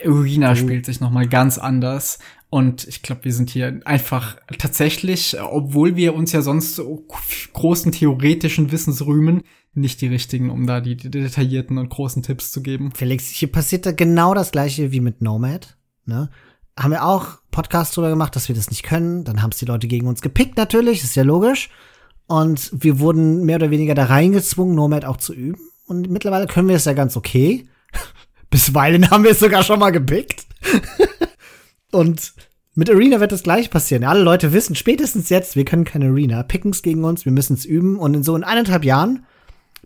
[0.04, 2.18] Arena spielt sich noch mal ganz anders
[2.52, 7.06] Und ich glaube, wir sind hier einfach tatsächlich, obwohl wir uns ja sonst so
[7.54, 12.52] großen theoretischen Wissens rühmen, nicht die richtigen, um da die, die detaillierten und großen Tipps
[12.52, 12.92] zu geben.
[12.94, 15.78] Felix, hier passiert da genau das gleiche wie mit Nomad.
[16.04, 16.28] Ne?
[16.78, 19.24] Haben wir auch Podcasts drüber gemacht, dass wir das nicht können.
[19.24, 21.70] Dann haben es die Leute gegen uns gepickt, natürlich, ist ja logisch.
[22.26, 25.70] Und wir wurden mehr oder weniger da reingezwungen, Nomad auch zu üben.
[25.86, 27.66] Und mittlerweile können wir es ja ganz okay.
[28.50, 30.44] Bisweilen haben wir es sogar schon mal gepickt.
[31.92, 32.34] Und
[32.74, 34.02] mit Arena wird das gleich passieren.
[34.04, 36.42] Alle Leute wissen spätestens jetzt, wir können keine Arena.
[36.42, 37.98] Picken es gegen uns, wir müssen es üben.
[37.98, 39.26] Und in so in eineinhalb Jahren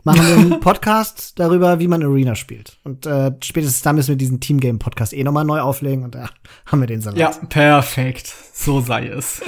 [0.05, 2.79] machen wir einen Podcast darüber, wie man Arena spielt.
[2.85, 6.31] Und äh, spätestens da müssen wir diesen Teamgame-Podcast eh nochmal neu auflegen und da
[6.67, 7.19] haben wir den Salat.
[7.19, 8.33] Ja, perfekt.
[8.55, 9.43] So sei es.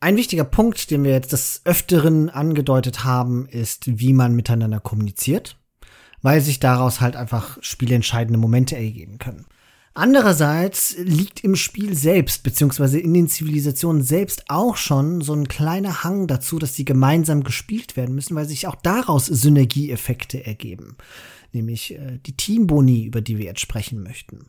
[0.00, 5.58] Ein wichtiger Punkt, den wir jetzt des Öfteren angedeutet haben, ist, wie man miteinander kommuniziert,
[6.22, 9.46] weil sich daraus halt einfach spielentscheidende Momente ergeben können.
[9.96, 16.04] Andererseits liegt im Spiel selbst, beziehungsweise in den Zivilisationen selbst auch schon so ein kleiner
[16.04, 20.98] Hang dazu, dass sie gemeinsam gespielt werden müssen, weil sich auch daraus Synergieeffekte ergeben.
[21.52, 24.48] Nämlich äh, die Teamboni, über die wir jetzt sprechen möchten.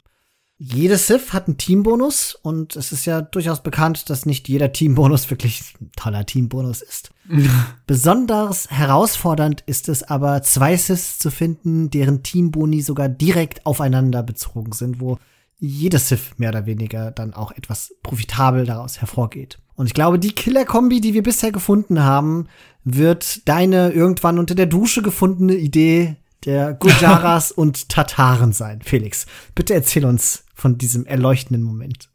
[0.58, 5.30] Jede Civ hat einen Teambonus und es ist ja durchaus bekannt, dass nicht jeder Teambonus
[5.30, 7.12] wirklich ein toller Teambonus ist.
[7.88, 14.74] Besonders herausfordernd ist es aber, zwei Civs zu finden, deren Teamboni sogar direkt aufeinander bezogen
[14.74, 15.18] sind, wo
[15.60, 19.60] jede Civ mehr oder weniger dann auch etwas profitabel daraus hervorgeht.
[19.76, 22.48] Und ich glaube, die Killer-Kombi, die wir bisher gefunden haben,
[22.84, 28.82] wird deine irgendwann unter der Dusche gefundene Idee der Gujaras und Tataren sein.
[28.84, 32.10] Felix, bitte erzähl uns von diesem erleuchtenden Moment.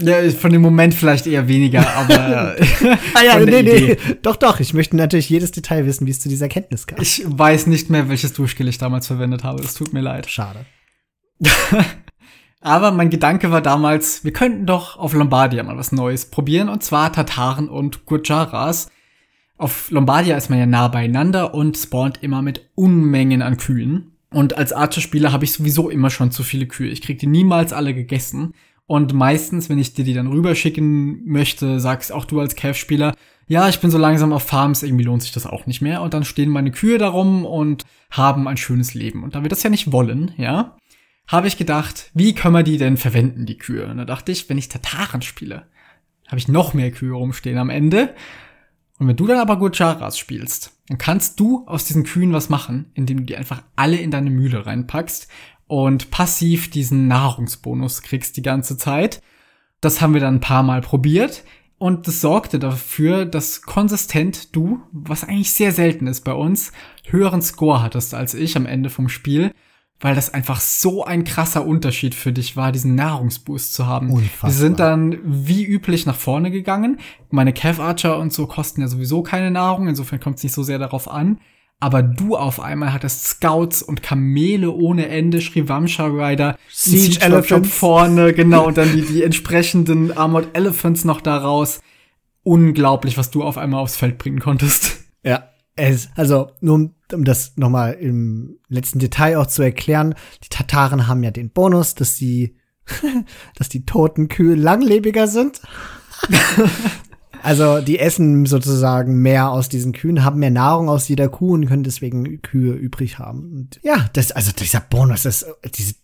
[0.00, 2.56] Ja, von dem Moment vielleicht eher weniger, aber.
[3.14, 3.96] ah ja, nee, nee.
[4.20, 4.60] Doch, doch.
[4.60, 7.00] Ich möchte natürlich jedes Detail wissen, wie es zu dieser Erkenntnis kam.
[7.00, 9.62] Ich weiß nicht mehr, welches Duschgel ich damals verwendet habe.
[9.62, 10.30] Es tut mir leid.
[10.30, 10.66] Schade.
[12.60, 16.82] Aber mein Gedanke war damals, wir könnten doch auf Lombardia mal was Neues probieren, und
[16.82, 18.90] zwar Tataren und Gujaras.
[19.56, 24.12] Auf Lombardia ist man ja nah beieinander und spawnt immer mit Unmengen an Kühen.
[24.30, 26.90] Und als Archer-Spieler habe ich sowieso immer schon zu viele Kühe.
[26.90, 28.54] Ich krieg die niemals alle gegessen.
[28.86, 33.14] Und meistens, wenn ich dir die dann rüberschicken möchte, sagst auch du als Calf-Spieler,
[33.46, 36.02] ja, ich bin so langsam auf Farms, irgendwie lohnt sich das auch nicht mehr.
[36.02, 39.24] Und dann stehen meine Kühe darum und haben ein schönes Leben.
[39.24, 40.76] Und da wir das ja nicht wollen, ja,
[41.28, 43.86] habe ich gedacht, wie können wir die denn verwenden, die Kühe?
[43.86, 45.66] Und da dachte ich, wenn ich Tataren spiele,
[46.26, 48.14] habe ich noch mehr Kühe rumstehen am Ende.
[48.98, 52.90] Und wenn du dann aber Gujaras spielst, dann kannst du aus diesen Kühen was machen,
[52.94, 55.28] indem du die einfach alle in deine Mühle reinpackst
[55.66, 59.22] und passiv diesen Nahrungsbonus kriegst die ganze Zeit.
[59.82, 61.44] Das haben wir dann ein paar Mal probiert
[61.76, 66.72] und das sorgte dafür, dass konsistent du, was eigentlich sehr selten ist bei uns,
[67.04, 69.52] höheren Score hattest als ich am Ende vom Spiel
[70.00, 74.10] weil das einfach so ein krasser Unterschied für dich war, diesen Nahrungsboost zu haben.
[74.10, 74.50] Unfassbar.
[74.50, 77.00] Wir sind dann wie üblich nach vorne gegangen.
[77.30, 80.62] Meine Cav Archer und so kosten ja sowieso keine Nahrung, insofern kommt es nicht so
[80.62, 81.38] sehr darauf an.
[81.80, 87.70] Aber du auf einmal hattest Scouts und Kamele ohne Ende, Shrivamsha Rider, Siege, Siege Elephants
[87.72, 91.80] vorne, genau, und dann die, die entsprechenden Armored Elephants noch daraus.
[92.42, 95.04] Unglaublich, was du auf einmal aufs Feld bringen konntest.
[95.22, 100.14] Ja, es, also nur um, um das nochmal im letzten Detail auch zu erklären,
[100.44, 102.56] die Tataren haben ja den Bonus, dass die,
[103.56, 105.60] dass die toten Kühe langlebiger sind.
[107.42, 111.66] also die essen sozusagen mehr aus diesen Kühen, haben mehr Nahrung aus jeder Kuh und
[111.66, 113.52] können deswegen Kühe übrig haben.
[113.52, 115.94] Und ja, das, also dieser Bonus ist, diese,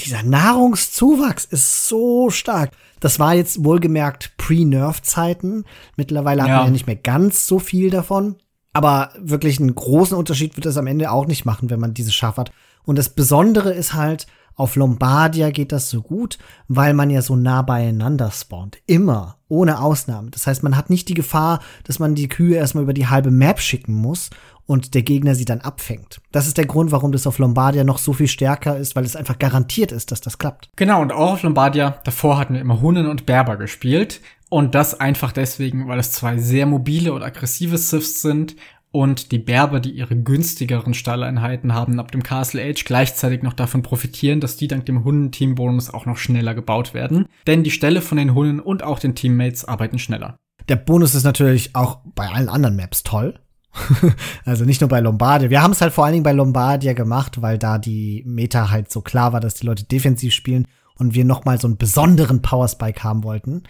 [0.00, 2.72] dieser Nahrungszuwachs ist so stark.
[3.00, 5.64] Das war jetzt wohlgemerkt Pre-Nerf-Zeiten.
[5.96, 6.44] Mittlerweile ja.
[6.44, 8.36] haben wir ja nicht mehr ganz so viel davon.
[8.74, 12.14] Aber wirklich einen großen Unterschied wird es am Ende auch nicht machen, wenn man dieses
[12.14, 12.52] Schaf hat.
[12.84, 14.26] Und das Besondere ist halt,
[14.56, 16.38] auf Lombardia geht das so gut,
[16.68, 18.78] weil man ja so nah beieinander spawnt.
[18.86, 19.36] Immer.
[19.48, 20.30] Ohne Ausnahme.
[20.30, 23.30] Das heißt, man hat nicht die Gefahr, dass man die Kühe erstmal über die halbe
[23.30, 24.30] Map schicken muss
[24.66, 26.20] und der Gegner sie dann abfängt.
[26.32, 29.16] Das ist der Grund, warum das auf Lombardia noch so viel stärker ist, weil es
[29.16, 30.70] einfach garantiert ist, dass das klappt.
[30.76, 34.20] Genau, und auch auf Lombardia, davor hatten wir immer Hunnen und Berber gespielt.
[34.48, 38.54] Und das einfach deswegen, weil es zwei sehr mobile und aggressive Siths sind
[38.94, 43.82] und die Berber, die ihre günstigeren Stalleinheiten haben, ab dem Castle Age gleichzeitig noch davon
[43.82, 47.26] profitieren, dass die dank dem Hunden-Team-Bonus auch noch schneller gebaut werden.
[47.48, 50.36] Denn die Ställe von den Hunden und auch den Teammates arbeiten schneller.
[50.68, 53.40] Der Bonus ist natürlich auch bei allen anderen Maps toll.
[54.44, 55.50] also nicht nur bei Lombardia.
[55.50, 58.92] Wir haben es halt vor allen Dingen bei Lombardia gemacht, weil da die Meta halt
[58.92, 62.42] so klar war, dass die Leute defensiv spielen und wir noch mal so einen besonderen
[62.42, 63.64] Power Spike haben wollten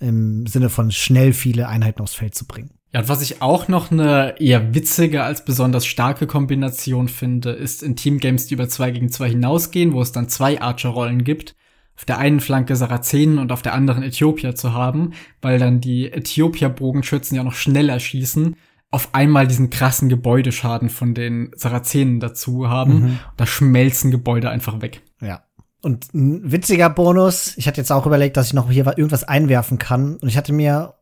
[0.00, 2.70] im Sinne von schnell viele Einheiten aufs Feld zu bringen.
[2.94, 7.82] Ja, und was ich auch noch eine eher witzige als besonders starke Kombination finde, ist
[7.82, 11.56] in Teamgames, die über zwei gegen zwei hinausgehen, wo es dann zwei Archer-Rollen gibt,
[11.96, 16.12] auf der einen Flanke Sarazenen und auf der anderen Äthiopier zu haben, weil dann die
[16.12, 18.54] Äthiopier-Bogenschützen ja noch schneller schießen,
[18.92, 23.00] auf einmal diesen krassen Gebäudeschaden von den Sarazenen dazu haben.
[23.00, 23.18] Mhm.
[23.36, 25.02] Da schmelzen Gebäude einfach weg.
[25.20, 25.42] Ja.
[25.82, 29.78] Und ein witziger Bonus, ich hatte jetzt auch überlegt, dass ich noch hier irgendwas einwerfen
[29.78, 30.16] kann.
[30.16, 30.94] Und ich hatte mir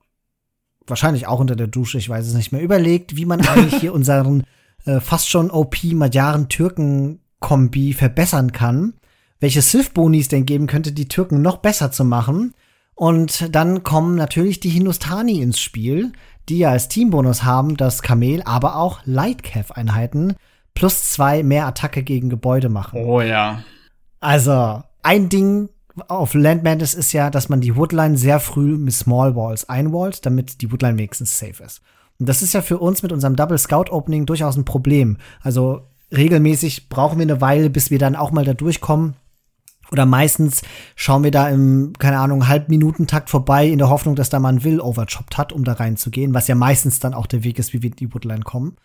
[0.87, 3.93] wahrscheinlich auch unter der Dusche, ich weiß es nicht mehr, überlegt, wie man eigentlich hier
[3.99, 4.45] unseren
[4.85, 8.95] äh, fast schon OP Magyaren-Türken-Kombi verbessern kann
[9.43, 12.55] welche Sith-Bonis denn geben könnte, die Türken noch besser zu machen.
[12.95, 16.13] Und dann kommen natürlich die Hindustani ins Spiel,
[16.49, 20.37] die ja als Teambonus haben, das Kamel, aber auch Lightcav-Einheiten
[20.75, 23.05] plus zwei mehr Attacke gegen Gebäude machen.
[23.05, 23.65] Oh ja.
[24.21, 25.71] Also, ein Ding
[26.09, 30.25] auf Land Madness ist ja, dass man die Woodline sehr früh mit Small Walls einwallt,
[30.25, 31.83] damit die Woodline wenigstens safe ist.
[32.19, 35.19] Und das ist ja für uns mit unserem Double Scout Opening durchaus ein Problem.
[35.41, 39.15] Also regelmäßig brauchen wir eine Weile, bis wir dann auch mal da durchkommen.
[39.91, 40.63] Oder meistens
[40.97, 44.65] schauen wir da im, keine Ahnung, Halbminutentakt vorbei, in der Hoffnung, dass da mal ein
[44.65, 47.83] Will overchopped hat, um da reinzugehen, was ja meistens dann auch der Weg ist, wie
[47.83, 48.77] wir in die Woodline kommen.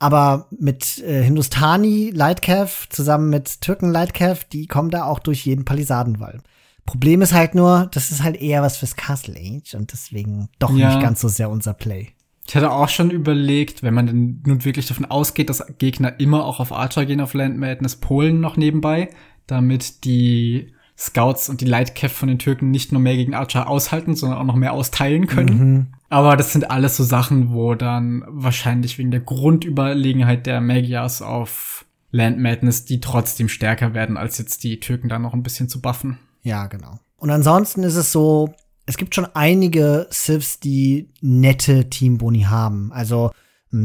[0.00, 5.66] Aber mit äh, Hindustani Lightcav zusammen mit Türken Lightcav, die kommen da auch durch jeden
[5.66, 6.40] Palisadenwall.
[6.86, 10.74] Problem ist halt nur, das ist halt eher was fürs Castle Age und deswegen doch
[10.74, 10.88] ja.
[10.88, 12.08] nicht ganz so sehr unser Play.
[12.48, 16.46] Ich hatte auch schon überlegt, wenn man denn nun wirklich davon ausgeht, dass Gegner immer
[16.46, 19.10] auch auf Archer gehen auf Land Madness, Polen noch nebenbei,
[19.46, 24.14] damit die Scouts und die Lightcav von den Türken nicht nur mehr gegen Archer aushalten,
[24.14, 25.58] sondern auch noch mehr austeilen können.
[25.58, 25.86] Mhm.
[26.10, 31.86] Aber das sind alles so Sachen, wo dann wahrscheinlich wegen der Grundüberlegenheit der Magyars auf
[32.10, 35.80] Land Madness die trotzdem stärker werden, als jetzt die Türken da noch ein bisschen zu
[35.80, 36.18] buffen.
[36.42, 36.98] Ja, genau.
[37.16, 38.52] Und ansonsten ist es so,
[38.86, 42.90] es gibt schon einige Siths, die nette Teamboni haben.
[42.92, 43.30] Also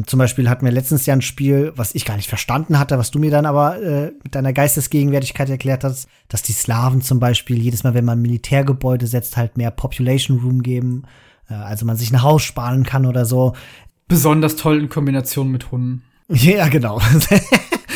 [0.08, 3.12] zum Beispiel hatten wir letztens ja ein Spiel, was ich gar nicht verstanden hatte, was
[3.12, 7.62] du mir dann aber äh, mit deiner Geistesgegenwärtigkeit erklärt hast, dass die Slawen zum Beispiel
[7.62, 11.04] jedes Mal, wenn man Militärgebäude setzt, halt mehr Population Room geben,
[11.50, 13.54] äh, also man sich ein Haus sparen kann oder so.
[14.08, 16.04] Besonders toll in Kombination mit Hunden.
[16.28, 17.00] Ja, genau.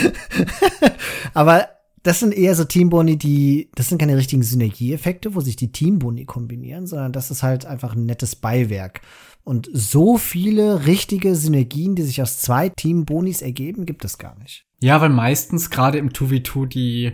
[1.34, 1.70] aber
[2.04, 6.26] das sind eher so Teamboni, die, das sind keine richtigen Synergieeffekte, wo sich die Teamboni
[6.26, 9.02] kombinieren, sondern das ist halt einfach ein nettes Beiwerk.
[9.44, 14.66] Und so viele richtige Synergien, die sich aus zwei Team-Bonis ergeben, gibt es gar nicht.
[14.80, 17.12] Ja, weil meistens gerade im 2v2 die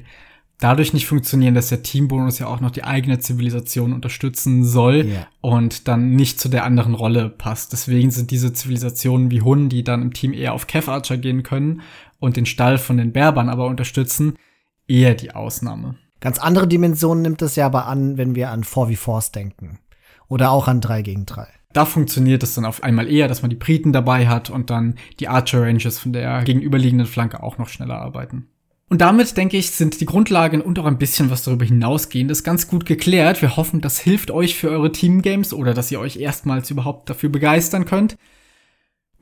[0.60, 5.28] dadurch nicht funktionieren, dass der Teambonus ja auch noch die eigene Zivilisation unterstützen soll yeah.
[5.42, 7.74] und dann nicht zu der anderen Rolle passt.
[7.74, 11.44] Deswegen sind diese Zivilisationen wie Hun, die dann im Team eher auf Kev Archer gehen
[11.44, 11.82] können
[12.20, 14.38] und den Stall von den Berbern aber unterstützen,
[14.88, 15.96] eher die Ausnahme.
[16.22, 19.80] Ganz andere Dimensionen nimmt es ja aber an, wenn wir an 4v4s denken.
[20.28, 23.50] Oder auch an 3 gegen 3 da funktioniert es dann auf einmal eher, dass man
[23.50, 27.68] die Briten dabei hat und dann die Archer Ranges von der gegenüberliegenden Flanke auch noch
[27.68, 28.48] schneller arbeiten.
[28.88, 32.68] Und damit, denke ich, sind die Grundlagen und auch ein bisschen was darüber hinausgehendes ganz
[32.68, 33.42] gut geklärt.
[33.42, 37.30] Wir hoffen, das hilft euch für eure Teamgames oder dass ihr euch erstmals überhaupt dafür
[37.30, 38.16] begeistern könnt.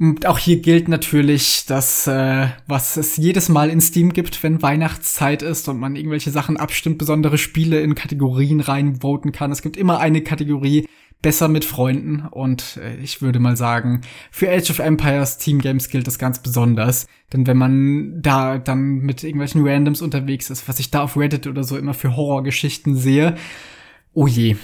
[0.03, 4.61] Und auch hier gilt natürlich, dass äh, was es jedes Mal in Steam gibt, wenn
[4.61, 9.53] Weihnachtszeit ist und man irgendwelche Sachen abstimmt, besondere Spiele in Kategorien reinvoten kann.
[9.53, 10.89] Es gibt immer eine Kategorie,
[11.21, 15.87] besser mit Freunden und äh, ich würde mal sagen, für Age of Empires Team Games
[15.87, 20.79] gilt das ganz besonders, denn wenn man da dann mit irgendwelchen Randoms unterwegs ist, was
[20.79, 23.35] ich da auf Reddit oder so immer für Horrorgeschichten sehe,
[24.13, 24.57] oh je.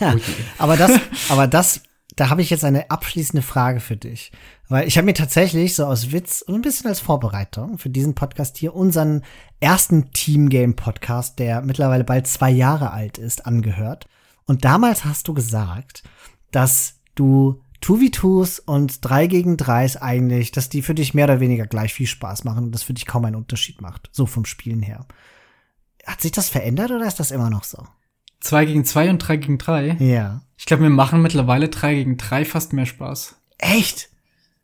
[0.00, 0.34] Ja, oh je.
[0.56, 1.82] aber das, aber das,
[2.18, 4.32] da habe ich jetzt eine abschließende Frage für dich,
[4.68, 8.16] weil ich habe mir tatsächlich so aus Witz und ein bisschen als Vorbereitung für diesen
[8.16, 9.22] Podcast hier unseren
[9.60, 14.08] ersten Team Game Podcast, der mittlerweile bald zwei Jahre alt ist, angehört.
[14.46, 16.02] Und damals hast du gesagt,
[16.50, 21.68] dass du 2v2s und 3 gegen 3s eigentlich, dass die für dich mehr oder weniger
[21.68, 24.10] gleich viel Spaß machen und das für dich kaum einen Unterschied macht.
[24.10, 25.06] So vom Spielen her.
[26.04, 27.86] Hat sich das verändert oder ist das immer noch so?
[28.40, 29.96] 2 gegen 2 und 3 gegen 3?
[30.00, 30.42] Ja.
[30.56, 33.36] Ich glaube, wir machen mittlerweile 3 gegen 3 fast mehr Spaß.
[33.58, 34.10] Echt?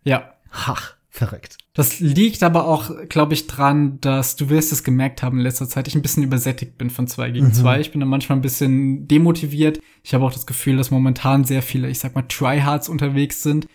[0.03, 0.35] Ja.
[0.51, 1.59] Ach, verrückt.
[1.73, 5.69] Das liegt aber auch, glaube ich, dran, dass du wirst es gemerkt haben in letzter
[5.69, 7.55] Zeit, ich ein bisschen übersättigt bin von zwei gegen mhm.
[7.55, 7.81] zwei.
[7.81, 9.81] Ich bin da manchmal ein bisschen demotiviert.
[10.05, 13.67] Ich habe auch das Gefühl, dass momentan sehr viele, ich sag mal, Tryhards unterwegs sind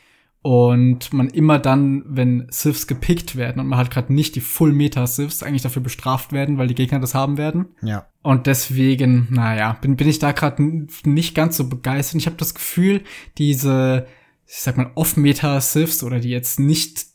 [0.42, 4.72] und man immer dann, wenn Siths gepickt werden und man hat gerade nicht die Full
[4.72, 7.68] Meta Siths, eigentlich dafür bestraft werden, weil die Gegner das haben werden.
[7.82, 8.08] Ja.
[8.22, 12.22] Und deswegen, naja, bin, bin ich da gerade nicht ganz so begeistert.
[12.22, 13.04] Ich habe das Gefühl,
[13.38, 14.08] diese,
[14.46, 17.08] ich sag mal, Off-Meta Siths oder die jetzt nicht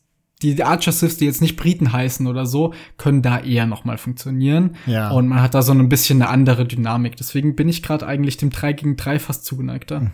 [0.42, 3.96] die Archer Siths, die jetzt nicht Briten heißen oder so, können da eher noch mal
[3.96, 4.76] funktionieren.
[4.84, 5.10] Ja.
[5.10, 7.16] Und man hat da so ein bisschen eine andere Dynamik.
[7.16, 10.10] Deswegen bin ich gerade eigentlich dem 3 gegen 3 fast zugeneigter.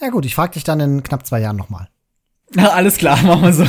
[0.00, 1.88] Ja gut, ich frage dich dann in knapp zwei Jahren noch mal.
[2.54, 3.66] Na, alles klar, machen wir so.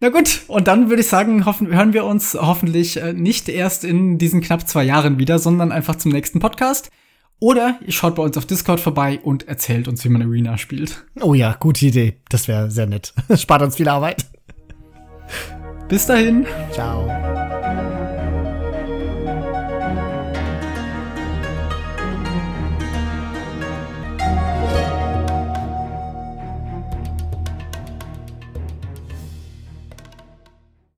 [0.00, 3.84] Na gut, und dann würde ich sagen, hoffen, hören wir uns hoffentlich äh, nicht erst
[3.84, 6.90] in diesen knapp zwei Jahren wieder, sondern einfach zum nächsten Podcast.
[7.40, 11.04] Oder ihr schaut bei uns auf Discord vorbei und erzählt uns, wie man Arena spielt.
[11.20, 12.20] Oh ja, gute Idee.
[12.28, 13.12] Das wäre sehr nett.
[13.36, 14.26] Spart uns viel Arbeit.
[15.88, 16.46] Bis dahin.
[16.72, 17.06] Ciao.